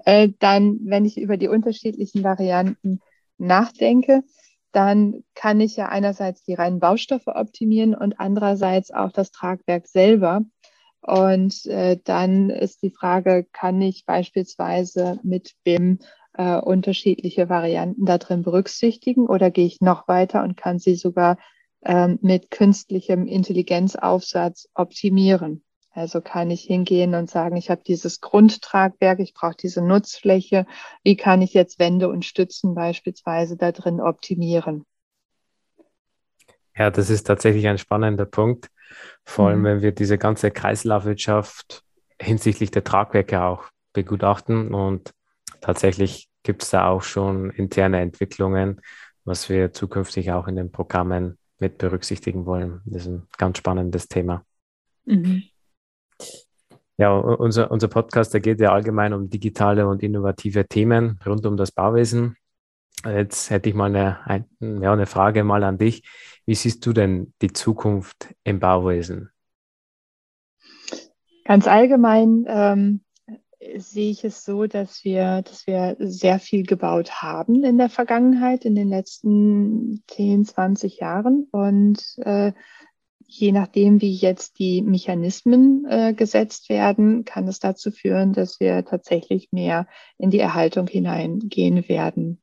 [0.06, 3.00] äh, Dann, wenn ich über die unterschiedlichen Varianten
[3.38, 4.22] nachdenke,
[4.72, 10.40] dann kann ich ja einerseits die reinen Baustoffe optimieren und andererseits auch das Tragwerk selber.
[11.02, 15.98] Und äh, dann ist die Frage, kann ich beispielsweise mit BIM
[16.34, 21.36] äh, unterschiedliche Varianten da drin berücksichtigen oder gehe ich noch weiter und kann sie sogar
[21.82, 25.62] äh, mit künstlichem Intelligenzaufsatz optimieren?
[25.92, 30.66] Also kann ich hingehen und sagen, ich habe dieses Grundtragwerk, ich brauche diese Nutzfläche.
[31.02, 34.84] Wie kann ich jetzt Wände und Stützen beispielsweise da drin optimieren?
[36.76, 38.70] Ja, das ist tatsächlich ein spannender Punkt.
[39.24, 39.64] Vor allem, mhm.
[39.64, 41.82] wenn wir diese ganze Kreislaufwirtschaft
[42.20, 44.72] hinsichtlich der Tragwerke auch begutachten.
[44.72, 45.12] Und
[45.60, 48.80] tatsächlich gibt es da auch schon interne Entwicklungen,
[49.24, 52.80] was wir zukünftig auch in den Programmen mit berücksichtigen wollen.
[52.84, 54.44] Das ist ein ganz spannendes Thema.
[55.04, 55.42] Mhm.
[57.00, 61.56] Ja, unser, unser Podcast, der geht ja allgemein um digitale und innovative Themen rund um
[61.56, 62.36] das Bauwesen.
[63.06, 66.06] Jetzt hätte ich mal eine, ein, ja, eine Frage mal an dich.
[66.44, 69.30] Wie siehst du denn die Zukunft im Bauwesen?
[71.46, 73.00] Ganz allgemein ähm,
[73.78, 78.66] sehe ich es so, dass wir, dass wir sehr viel gebaut haben in der Vergangenheit,
[78.66, 81.48] in den letzten 10, 20 Jahren.
[81.50, 82.52] Und äh,
[83.30, 88.84] je nachdem, wie jetzt die Mechanismen äh, gesetzt werden, kann es dazu führen, dass wir
[88.84, 89.86] tatsächlich mehr
[90.18, 92.42] in die Erhaltung hineingehen werden.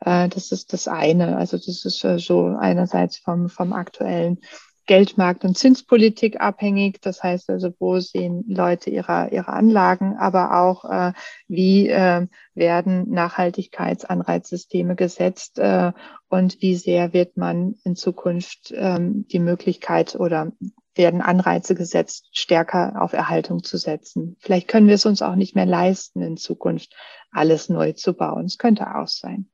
[0.00, 1.36] Äh, das ist das eine.
[1.36, 4.40] Also das ist äh, so einerseits vom, vom aktuellen
[4.86, 7.00] Geldmarkt- und Zinspolitik abhängig.
[7.00, 11.12] Das heißt also, wo sehen Leute ihre, ihre Anlagen, aber auch, äh,
[11.48, 15.92] wie äh, werden Nachhaltigkeitsanreizsysteme gesetzt äh,
[16.28, 20.52] und wie sehr wird man in Zukunft ähm, die Möglichkeit oder
[20.94, 24.36] werden Anreize gesetzt, stärker auf Erhaltung zu setzen.
[24.40, 26.94] Vielleicht können wir es uns auch nicht mehr leisten, in Zukunft
[27.30, 28.46] alles neu zu bauen.
[28.46, 29.49] Es könnte auch sein.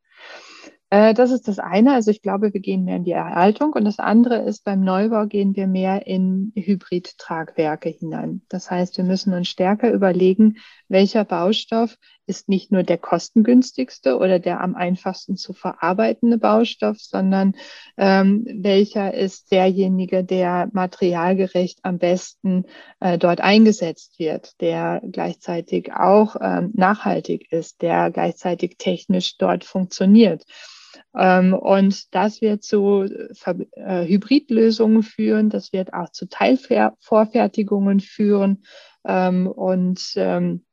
[0.97, 1.93] Äh, das ist das eine.
[1.93, 3.75] Also ich glaube, wir gehen mehr in die Erhaltung.
[3.75, 8.41] Und das andere ist, beim Neubau gehen wir mehr in Hybrid-Tragwerke hinein.
[8.49, 10.57] Das heißt, wir müssen uns stärker überlegen,
[10.89, 17.57] welcher Baustoff ist nicht nur der kostengünstigste oder der am einfachsten zu verarbeitende Baustoff, sondern
[17.99, 22.65] ähm, welcher ist derjenige, der materialgerecht am besten
[23.01, 30.47] äh, dort eingesetzt wird, der gleichzeitig auch ähm, nachhaltig ist, der gleichzeitig technisch dort funktioniert.
[31.17, 38.65] Ähm, und das wird zu äh, Hybridlösungen führen, das wird auch zu Teilvorfertigungen führen.
[39.05, 40.65] Ähm, und ähm,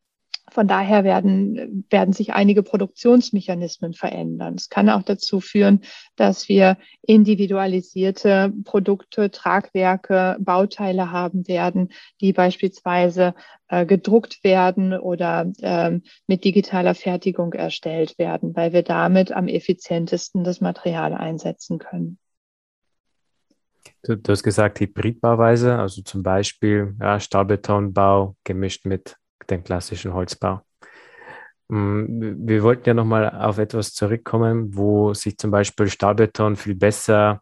[0.53, 4.55] von daher werden, werden sich einige Produktionsmechanismen verändern.
[4.55, 5.81] Es kann auch dazu führen,
[6.15, 11.89] dass wir individualisierte Produkte, Tragwerke, Bauteile haben werden,
[12.21, 13.33] die beispielsweise
[13.67, 20.43] äh, gedruckt werden oder äh, mit digitaler Fertigung erstellt werden, weil wir damit am effizientesten
[20.43, 22.19] das Material einsetzen können.
[24.03, 30.61] Du, du hast gesagt Hybridbauweise, also zum Beispiel ja, Stahlbetonbau gemischt mit den klassischen Holzbau.
[31.69, 37.41] Mm, wir wollten ja nochmal auf etwas zurückkommen, wo sich zum Beispiel Stahlbeton viel besser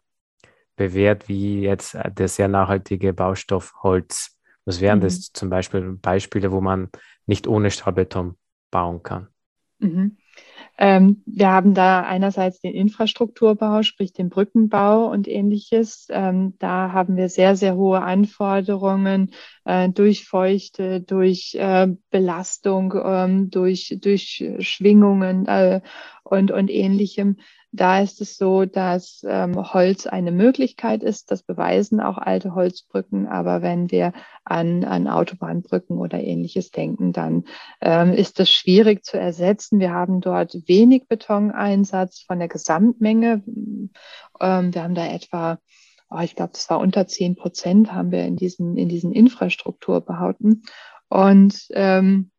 [0.76, 4.38] bewährt wie jetzt der sehr nachhaltige Baustoff Holz.
[4.64, 5.02] Was wären mhm.
[5.02, 6.88] das zum Beispiel Beispiele, wo man
[7.26, 8.36] nicht ohne Stahlbeton
[8.70, 9.28] bauen kann?
[9.78, 10.16] Mhm.
[10.82, 16.08] Ähm, wir haben da einerseits den Infrastrukturbau, sprich den Brückenbau und ähnliches.
[16.10, 19.30] Ähm, da haben wir sehr, sehr hohe Anforderungen
[19.64, 25.82] äh, durch Feuchte, durch äh, Belastung, ähm, durch, durch Schwingungen äh,
[26.24, 27.36] und, und ähnlichem.
[27.74, 31.30] Da ist es so, dass ähm, Holz eine Möglichkeit ist.
[31.30, 33.26] Das beweisen auch alte Holzbrücken.
[33.26, 34.12] Aber wenn wir
[34.44, 37.44] an, an Autobahnbrücken oder ähnliches denken, dann
[37.80, 39.80] ähm, ist das schwierig zu ersetzen.
[39.80, 43.42] Wir haben dort wenig Betoneinsatz von der Gesamtmenge.
[43.46, 45.58] Ähm, wir haben da etwa
[46.10, 50.62] oh, ich glaube, das war unter zehn Prozent, haben wir in diesen, in diesen Infrastrukturbauten.
[51.08, 52.30] Und ähm,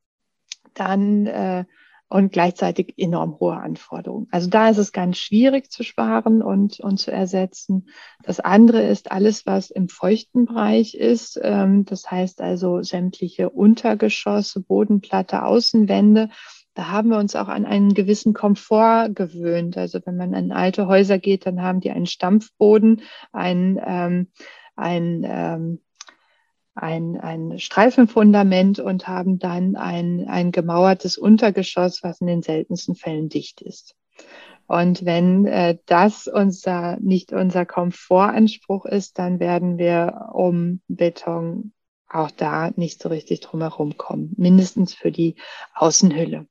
[0.74, 1.66] dann äh,
[2.14, 4.28] und gleichzeitig enorm hohe Anforderungen.
[4.30, 7.90] Also da ist es ganz schwierig zu sparen und, und zu ersetzen.
[8.22, 11.40] Das andere ist alles, was im feuchten Bereich ist.
[11.42, 16.30] Ähm, das heißt also sämtliche Untergeschosse, Bodenplatte, Außenwände.
[16.76, 19.76] Da haben wir uns auch an einen gewissen Komfort gewöhnt.
[19.76, 24.28] Also wenn man in alte Häuser geht, dann haben die einen Stampfboden, ein, ähm,
[24.76, 25.80] ein ähm,
[26.76, 33.30] ein, ein Streifenfundament und haben dann ein, ein gemauertes Untergeschoss, was in den seltensten Fällen
[33.30, 33.96] dicht ist.
[34.68, 41.74] Und wenn äh, das unser, nicht unser Komfortanspruch ist, dann werden wir um Beton
[42.10, 45.36] auch da nicht so richtig drumherum kommen, mindestens für die
[45.74, 46.48] Außenhülle.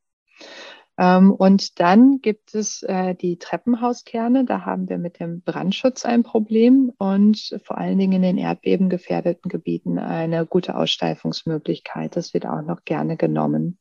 [0.99, 4.45] Ähm, und dann gibt es äh, die Treppenhauskerne.
[4.45, 9.49] Da haben wir mit dem Brandschutz ein Problem und vor allen Dingen in den erdbebengefährdeten
[9.49, 12.17] Gebieten eine gute Aussteifungsmöglichkeit.
[12.17, 13.79] Das wird auch noch gerne genommen.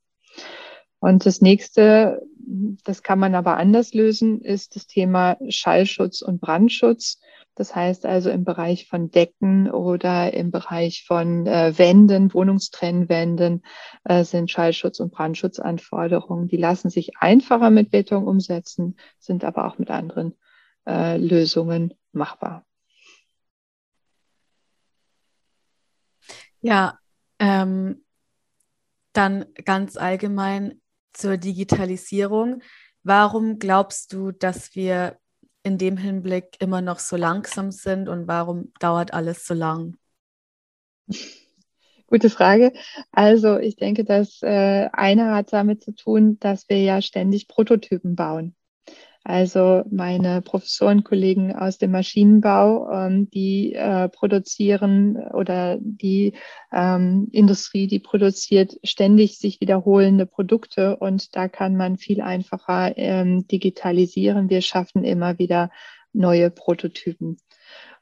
[1.00, 2.22] Und das nächste,
[2.84, 7.20] das kann man aber anders lösen, ist das Thema Schallschutz und Brandschutz.
[7.62, 13.64] Das heißt also im Bereich von Decken oder im Bereich von äh, Wänden, Wohnungstrennwänden
[14.04, 16.48] äh, sind Schallschutz- und Brandschutzanforderungen.
[16.48, 20.34] Die lassen sich einfacher mit Beton umsetzen, sind aber auch mit anderen
[20.88, 22.66] äh, Lösungen machbar.
[26.62, 26.98] Ja,
[27.38, 28.04] ähm,
[29.14, 30.82] dann ganz allgemein
[31.14, 32.64] zur Digitalisierung.
[33.04, 35.21] Warum glaubst du, dass wir
[35.64, 39.98] in dem Hinblick immer noch so langsam sind und warum dauert alles so lang?
[42.08, 42.74] Gute Frage.
[43.12, 48.16] Also ich denke, dass äh, eine hat damit zu tun, dass wir ja ständig Prototypen
[48.16, 48.56] bauen.
[49.24, 56.34] Also meine Professorenkollegen aus dem Maschinenbau, ähm, die äh, produzieren oder die
[56.72, 63.48] ähm, Industrie, die produziert ständig sich wiederholende Produkte und da kann man viel einfacher ähm,
[63.48, 64.50] digitalisieren.
[64.50, 65.70] Wir schaffen immer wieder
[66.14, 67.38] neue Prototypen.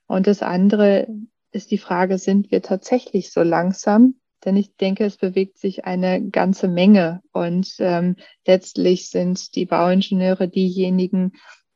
[0.07, 1.07] Und das andere
[1.51, 4.15] ist die Frage, sind wir tatsächlich so langsam?
[4.45, 7.21] Denn ich denke, es bewegt sich eine ganze Menge.
[7.31, 8.15] Und ähm,
[8.45, 11.33] letztlich sind die Bauingenieure diejenigen,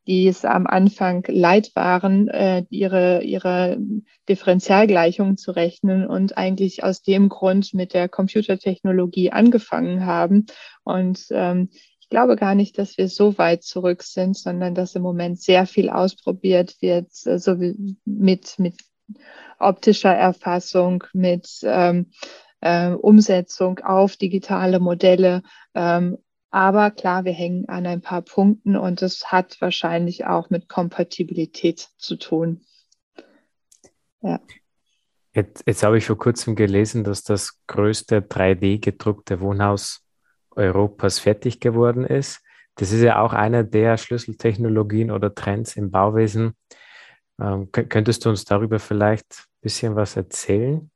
[0.08, 3.78] die es am Anfang leid waren, äh, ihre, ihre
[4.28, 10.46] Differentialgleichungen zu rechnen und eigentlich aus dem Grund mit der Computertechnologie angefangen haben.
[10.84, 15.02] Und ähm, ich glaube gar nicht, dass wir so weit zurück sind, sondern dass im
[15.02, 18.76] Moment sehr viel ausprobiert wird, äh, so wie mit, mit
[19.58, 22.12] optischer Erfassung, mit ähm,
[22.64, 25.44] äh, Umsetzung auf digitale Modelle.
[25.76, 26.18] Ähm,
[26.50, 31.90] aber klar, wir hängen an ein paar Punkten und es hat wahrscheinlich auch mit Kompatibilität
[31.98, 32.62] zu tun.
[34.22, 34.40] Ja.
[35.34, 40.06] Jetzt, jetzt habe ich vor kurzem gelesen, dass das größte 3D-gedruckte Wohnhaus
[40.52, 42.42] Europas fertig geworden ist.
[42.76, 46.54] Das ist ja auch eine der Schlüsseltechnologien oder Trends im Bauwesen.
[47.42, 50.92] Ähm, könntest du uns darüber vielleicht ein bisschen was erzählen?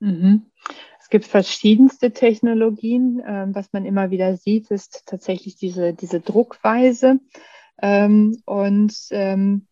[0.00, 0.50] Mhm.
[1.00, 3.22] Es gibt verschiedenste Technologien.
[3.24, 7.20] Ähm, was man immer wieder sieht, ist tatsächlich diese, diese Druckweise.
[7.80, 9.66] Ähm, und ähm,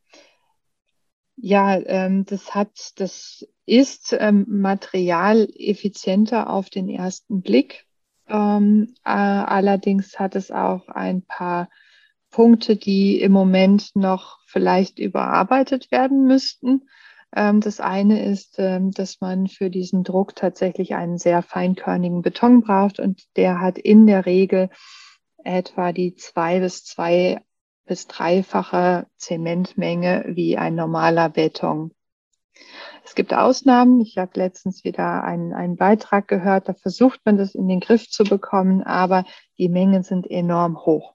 [1.36, 7.86] ja, ähm, das hat, das ist ähm, materialeffizienter auf den ersten Blick.
[8.26, 11.68] Äh, allerdings hat es auch ein paar
[12.30, 16.88] Punkte, die im Moment noch vielleicht überarbeitet werden müssten.
[17.35, 22.61] Ähm, das eine ist, ähm, dass man für diesen Druck tatsächlich einen sehr feinkörnigen Beton
[22.62, 24.70] braucht und der hat in der Regel
[25.43, 27.43] etwa die zwei bis zwei
[27.87, 31.93] bis dreifache Zementmenge wie ein normaler Beton.
[33.05, 34.01] Es gibt Ausnahmen.
[34.01, 38.09] Ich habe letztens wieder einen, einen Beitrag gehört, da versucht man das in den Griff
[38.09, 39.24] zu bekommen, aber
[39.59, 41.14] die Mengen sind enorm hoch.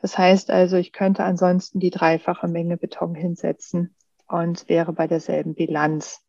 [0.00, 3.94] Das heißt also, ich könnte ansonsten die dreifache Menge Beton hinsetzen
[4.32, 6.24] und wäre bei derselben Bilanz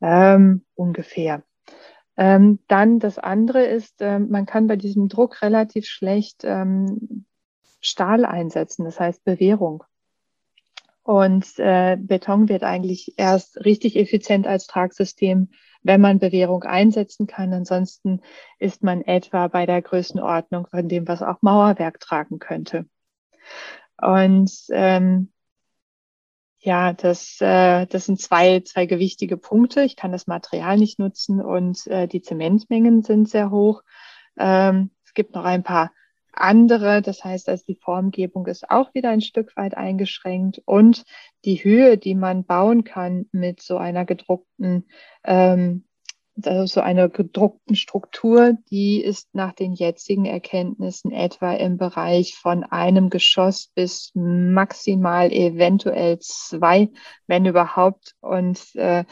[0.00, 1.42] ähm, ungefähr.
[2.16, 7.24] Ähm, dann das andere ist, äh, man kann bei diesem Druck relativ schlecht ähm,
[7.80, 9.84] Stahl einsetzen, das heißt Bewährung.
[11.02, 15.48] Und äh, Beton wird eigentlich erst richtig effizient als Tragsystem,
[15.82, 17.54] wenn man Bewährung einsetzen kann.
[17.54, 18.20] Ansonsten
[18.58, 22.84] ist man etwa bei der Größenordnung von dem, was auch Mauerwerk tragen könnte.
[23.96, 25.32] Und ähm,
[26.68, 29.84] ja, das, äh, das sind zwei, zwei gewichtige Punkte.
[29.84, 33.82] Ich kann das Material nicht nutzen und äh, die Zementmengen sind sehr hoch.
[34.38, 35.92] Ähm, es gibt noch ein paar
[36.30, 41.06] andere, das heißt, also die Formgebung ist auch wieder ein Stück weit eingeschränkt und
[41.46, 44.90] die Höhe, die man bauen kann mit so einer gedruckten
[45.24, 45.84] ähm,
[46.46, 52.64] also so einer gedruckten Struktur, die ist nach den jetzigen Erkenntnissen etwa im Bereich von
[52.64, 56.90] einem Geschoss bis maximal eventuell zwei,
[57.26, 58.14] wenn überhaupt.
[58.20, 59.04] Und äh,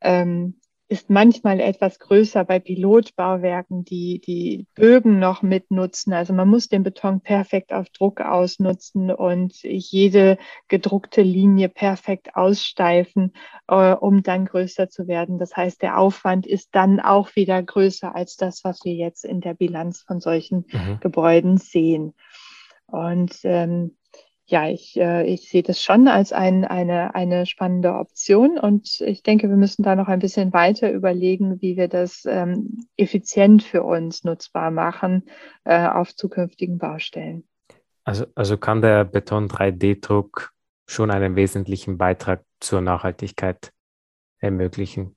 [0.00, 0.59] ähm,
[0.90, 6.12] ist manchmal etwas größer bei Pilotbauwerken, die die Bögen noch mitnutzen.
[6.12, 10.36] Also man muss den Beton perfekt auf Druck ausnutzen und jede
[10.66, 13.34] gedruckte Linie perfekt aussteifen,
[13.68, 15.38] äh, um dann größer zu werden.
[15.38, 19.40] Das heißt, der Aufwand ist dann auch wieder größer als das, was wir jetzt in
[19.40, 20.98] der Bilanz von solchen mhm.
[20.98, 22.14] Gebäuden sehen.
[22.86, 23.96] Und ähm,
[24.50, 29.22] ja, ich, äh, ich sehe das schon als ein, eine, eine spannende Option und ich
[29.22, 33.84] denke, wir müssen da noch ein bisschen weiter überlegen, wie wir das ähm, effizient für
[33.84, 35.24] uns nutzbar machen
[35.64, 37.44] äh, auf zukünftigen Baustellen.
[38.02, 40.52] Also, also kann der Beton 3D-Druck
[40.88, 43.72] schon einen wesentlichen Beitrag zur Nachhaltigkeit
[44.38, 45.14] ermöglichen?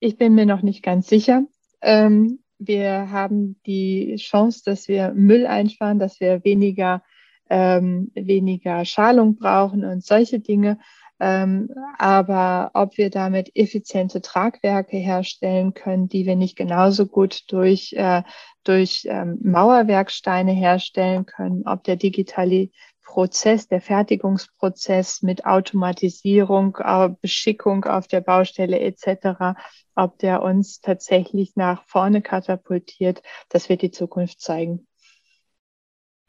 [0.00, 1.44] Ich bin mir noch nicht ganz sicher.
[1.82, 7.04] Ähm, wir haben die Chance, dass wir Müll einsparen, dass wir weniger
[7.52, 10.78] ähm, weniger Schalung brauchen und solche Dinge.
[11.20, 17.92] Ähm, aber ob wir damit effiziente Tragwerke herstellen können, die wir nicht genauso gut durch,
[17.92, 18.22] äh,
[18.64, 22.70] durch ähm, Mauerwerksteine herstellen können, ob der digitale
[23.04, 26.78] Prozess, der Fertigungsprozess mit Automatisierung,
[27.20, 29.60] Beschickung auf der Baustelle etc.,
[29.94, 34.86] ob der uns tatsächlich nach vorne katapultiert, das wird die Zukunft zeigen.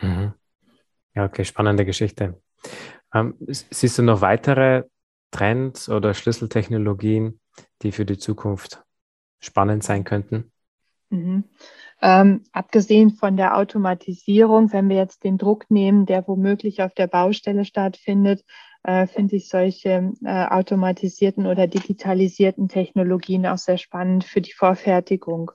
[0.02, 0.34] Mhm.
[1.16, 2.42] Ja, okay, spannende Geschichte.
[3.14, 4.84] Ähm, siehst du noch weitere
[5.32, 7.40] Trends oder Schlüsseltechnologien,
[7.82, 8.84] die für die Zukunft
[9.40, 10.52] spannend sein könnten?
[11.10, 11.44] Mhm.
[12.02, 17.08] Ähm, abgesehen von der Automatisierung, wenn wir jetzt den Druck nehmen, der womöglich auf der
[17.08, 18.44] Baustelle stattfindet,
[18.84, 25.52] äh, finde ich solche äh, automatisierten oder digitalisierten Technologien auch sehr spannend für die Vorfertigung.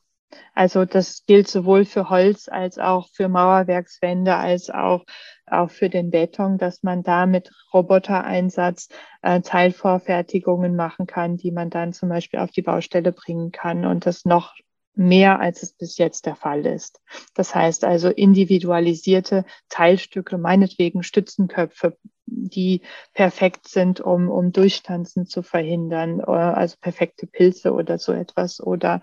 [0.55, 5.05] Also das gilt sowohl für Holz als auch für Mauerwerkswände als auch,
[5.47, 8.89] auch für den Beton, dass man da mit Robotereinsatz
[9.22, 14.07] äh, Teilvorfertigungen machen kann, die man dann zum Beispiel auf die Baustelle bringen kann und
[14.07, 14.55] das noch
[14.95, 17.01] mehr, als es bis jetzt der Fall ist.
[17.35, 21.97] Das heißt also individualisierte Teilstücke, meinetwegen Stützenköpfe,
[22.31, 22.83] die
[23.14, 29.03] perfekt sind, um, um Durchstanzen zu verhindern, äh, also perfekte Pilze oder so etwas, oder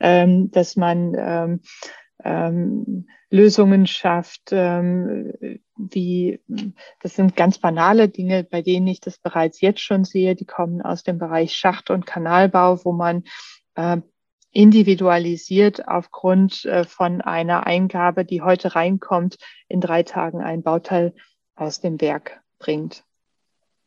[0.00, 1.60] ähm, dass man ähm,
[2.24, 5.32] ähm, Lösungen schafft, ähm,
[5.76, 6.40] wie,
[7.00, 10.80] das sind ganz banale Dinge, bei denen ich das bereits jetzt schon sehe, die kommen
[10.80, 13.24] aus dem Bereich Schacht- und Kanalbau, wo man
[13.74, 13.98] äh,
[14.52, 19.36] individualisiert aufgrund äh, von einer Eingabe, die heute reinkommt,
[19.68, 21.14] in drei Tagen ein Bauteil
[21.56, 23.04] aus dem Werk bringt.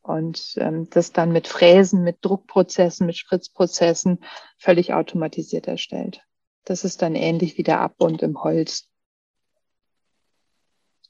[0.01, 4.23] Und ähm, das dann mit Fräsen, mit Druckprozessen, mit Spritzprozessen
[4.57, 6.21] völlig automatisiert erstellt.
[6.63, 8.87] Das ist dann ähnlich wie der Abbund im Holz.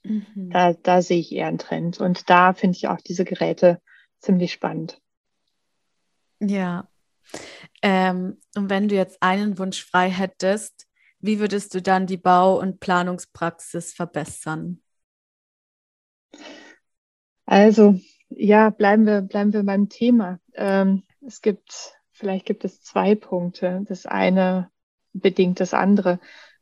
[0.03, 0.49] Mhm.
[0.51, 1.99] Da, da sehe ich eher einen Trend.
[1.99, 3.82] Und da finde ich auch diese Geräte
[4.20, 5.01] ziemlich spannend.
[6.39, 6.89] Ja.
[7.82, 10.88] Ähm, und wenn du jetzt einen Wunsch frei hättest,
[11.20, 14.82] wie würdest du dann die Bau- und Planungspraxis verbessern?
[17.52, 20.39] Also, ja, bleiben wir, bleiben wir beim Thema.
[20.54, 23.84] Ähm, es gibt, vielleicht gibt es zwei Punkte.
[23.89, 24.70] Das eine
[25.14, 26.20] bedingt das andere.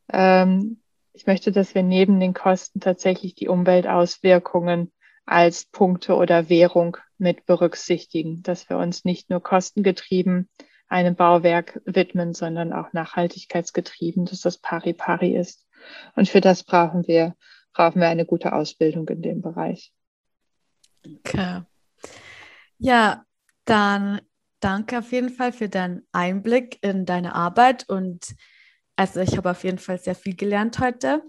[0.09, 0.79] Ähm,
[1.11, 4.93] ich möchte, dass wir neben den Kosten tatsächlich die Umweltauswirkungen
[5.25, 10.47] als Punkte oder Währung mit berücksichtigen, dass wir uns nicht nur kostengetrieben
[10.87, 15.67] einem Bauwerk widmen, sondern auch nachhaltigkeitsgetrieben, dass das pari-pari ist.
[16.15, 17.35] Und für das brauchen wir,
[17.73, 19.91] brauchen wir eine gute Ausbildung in dem Bereich.
[21.15, 21.61] Okay.
[22.79, 23.25] Ja,
[23.65, 24.21] dann
[24.59, 28.35] danke auf jeden Fall für deinen Einblick in deine Arbeit und
[28.95, 31.23] also ich habe auf jeden Fall sehr viel gelernt heute.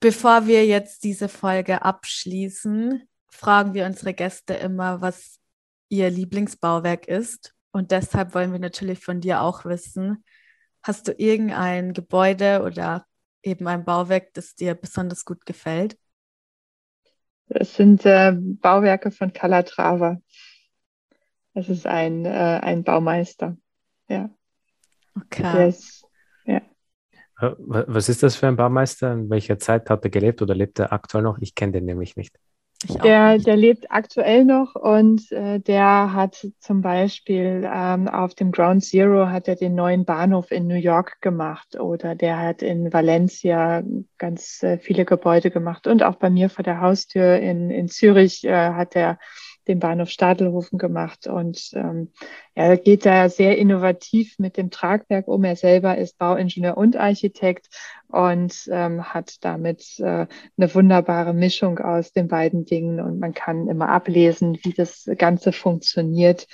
[0.00, 5.38] Bevor wir jetzt diese Folge abschließen, fragen wir unsere Gäste immer, was
[5.88, 7.54] ihr Lieblingsbauwerk ist.
[7.70, 10.24] Und deshalb wollen wir natürlich von dir auch wissen,
[10.82, 13.06] hast du irgendein Gebäude oder
[13.42, 15.96] eben ein Bauwerk, das dir besonders gut gefällt?
[17.48, 20.20] Das sind äh, Bauwerke von Calatrava.
[21.54, 23.56] Das ist ein, äh, ein Baumeister.
[24.08, 24.30] Ja.
[25.16, 25.68] Okay.
[25.68, 26.04] Ist,
[26.44, 26.60] ja.
[27.40, 29.12] Äh, was ist das für ein Baumeister?
[29.12, 31.38] In welcher Zeit hat er gelebt oder lebt er aktuell noch?
[31.38, 32.38] Ich kenne den nämlich nicht.
[33.02, 38.84] Der, der lebt aktuell noch und äh, der hat zum Beispiel ähm, auf dem Ground
[38.84, 43.82] Zero hat er den neuen Bahnhof in New York gemacht oder der hat in Valencia
[44.18, 45.86] ganz äh, viele Gebäude gemacht.
[45.86, 49.18] Und auch bei mir vor der Haustür in, in Zürich äh, hat er
[49.68, 52.12] den Bahnhof Stadelhofen gemacht und ähm,
[52.54, 55.44] er geht da sehr innovativ mit dem Tragwerk um.
[55.44, 57.68] Er selber ist Bauingenieur und Architekt
[58.08, 63.68] und ähm, hat damit äh, eine wunderbare Mischung aus den beiden Dingen und man kann
[63.68, 66.46] immer ablesen, wie das Ganze funktioniert.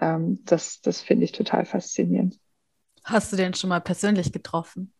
[0.00, 2.38] Ähm, das das finde ich total faszinierend.
[3.04, 4.92] Hast du den schon mal persönlich getroffen?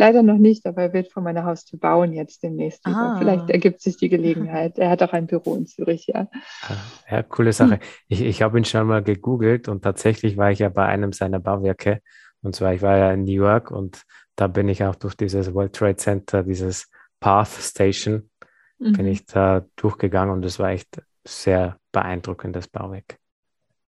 [0.00, 2.86] Leider noch nicht, aber er wird vor meiner Haustür bauen jetzt demnächst.
[2.86, 3.16] Ah.
[3.18, 4.78] Vielleicht ergibt sich die Gelegenheit.
[4.78, 6.28] Er hat auch ein Büro in Zürich, ja.
[6.62, 6.76] Ah,
[7.10, 7.72] ja, coole Sache.
[7.72, 7.80] Hm.
[8.06, 11.40] Ich, ich habe ihn schon mal gegoogelt und tatsächlich war ich ja bei einem seiner
[11.40, 12.00] Bauwerke.
[12.42, 14.04] Und zwar, ich war ja in New York und
[14.36, 16.88] da bin ich auch durch dieses World Trade Center, dieses
[17.18, 18.30] Path Station,
[18.78, 18.92] mhm.
[18.92, 23.18] bin ich da durchgegangen und es war echt sehr beeindruckendes Bauwerk.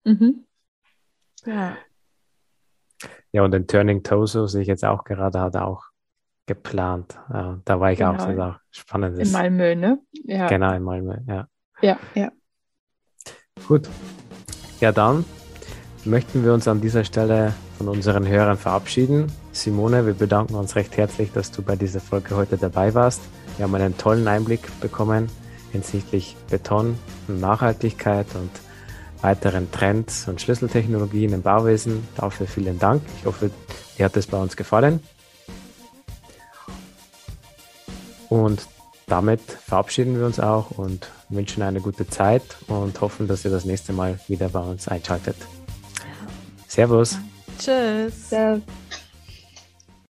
[0.06, 0.46] Mhm.
[1.46, 1.76] Ja.
[3.34, 5.89] Ja, und den Turning Toso sehe ich jetzt auch gerade, hat er auch
[6.50, 7.16] geplant.
[7.32, 8.14] Ja, da war ich genau.
[8.14, 9.20] auch, das auch spannend.
[9.20, 10.00] In Malmö, ne?
[10.26, 10.48] Ja.
[10.48, 11.48] Genau, in Malmö, ja.
[11.80, 12.32] Ja, ja.
[13.68, 13.88] Gut.
[14.80, 15.26] Ja, dann
[16.06, 19.32] möchten wir uns an dieser Stelle von unseren Hörern verabschieden.
[19.52, 23.22] Simone, wir bedanken uns recht herzlich, dass du bei dieser Folge heute dabei warst.
[23.58, 25.30] Wir haben einen tollen Einblick bekommen
[25.72, 26.98] hinsichtlich Beton
[27.28, 28.50] und Nachhaltigkeit und
[29.22, 32.08] weiteren Trends und Schlüsseltechnologien im Bauwesen.
[32.16, 33.04] Dafür vielen Dank.
[33.20, 33.52] Ich hoffe,
[33.98, 35.00] dir hat es bei uns gefallen.
[38.30, 38.68] Und
[39.08, 43.66] damit verabschieden wir uns auch und wünschen eine gute Zeit und hoffen, dass ihr das
[43.66, 45.36] nächste Mal wieder bei uns einschaltet.
[46.68, 47.18] Servus.
[47.58, 48.30] Tschüss.
[48.30, 48.62] Servus.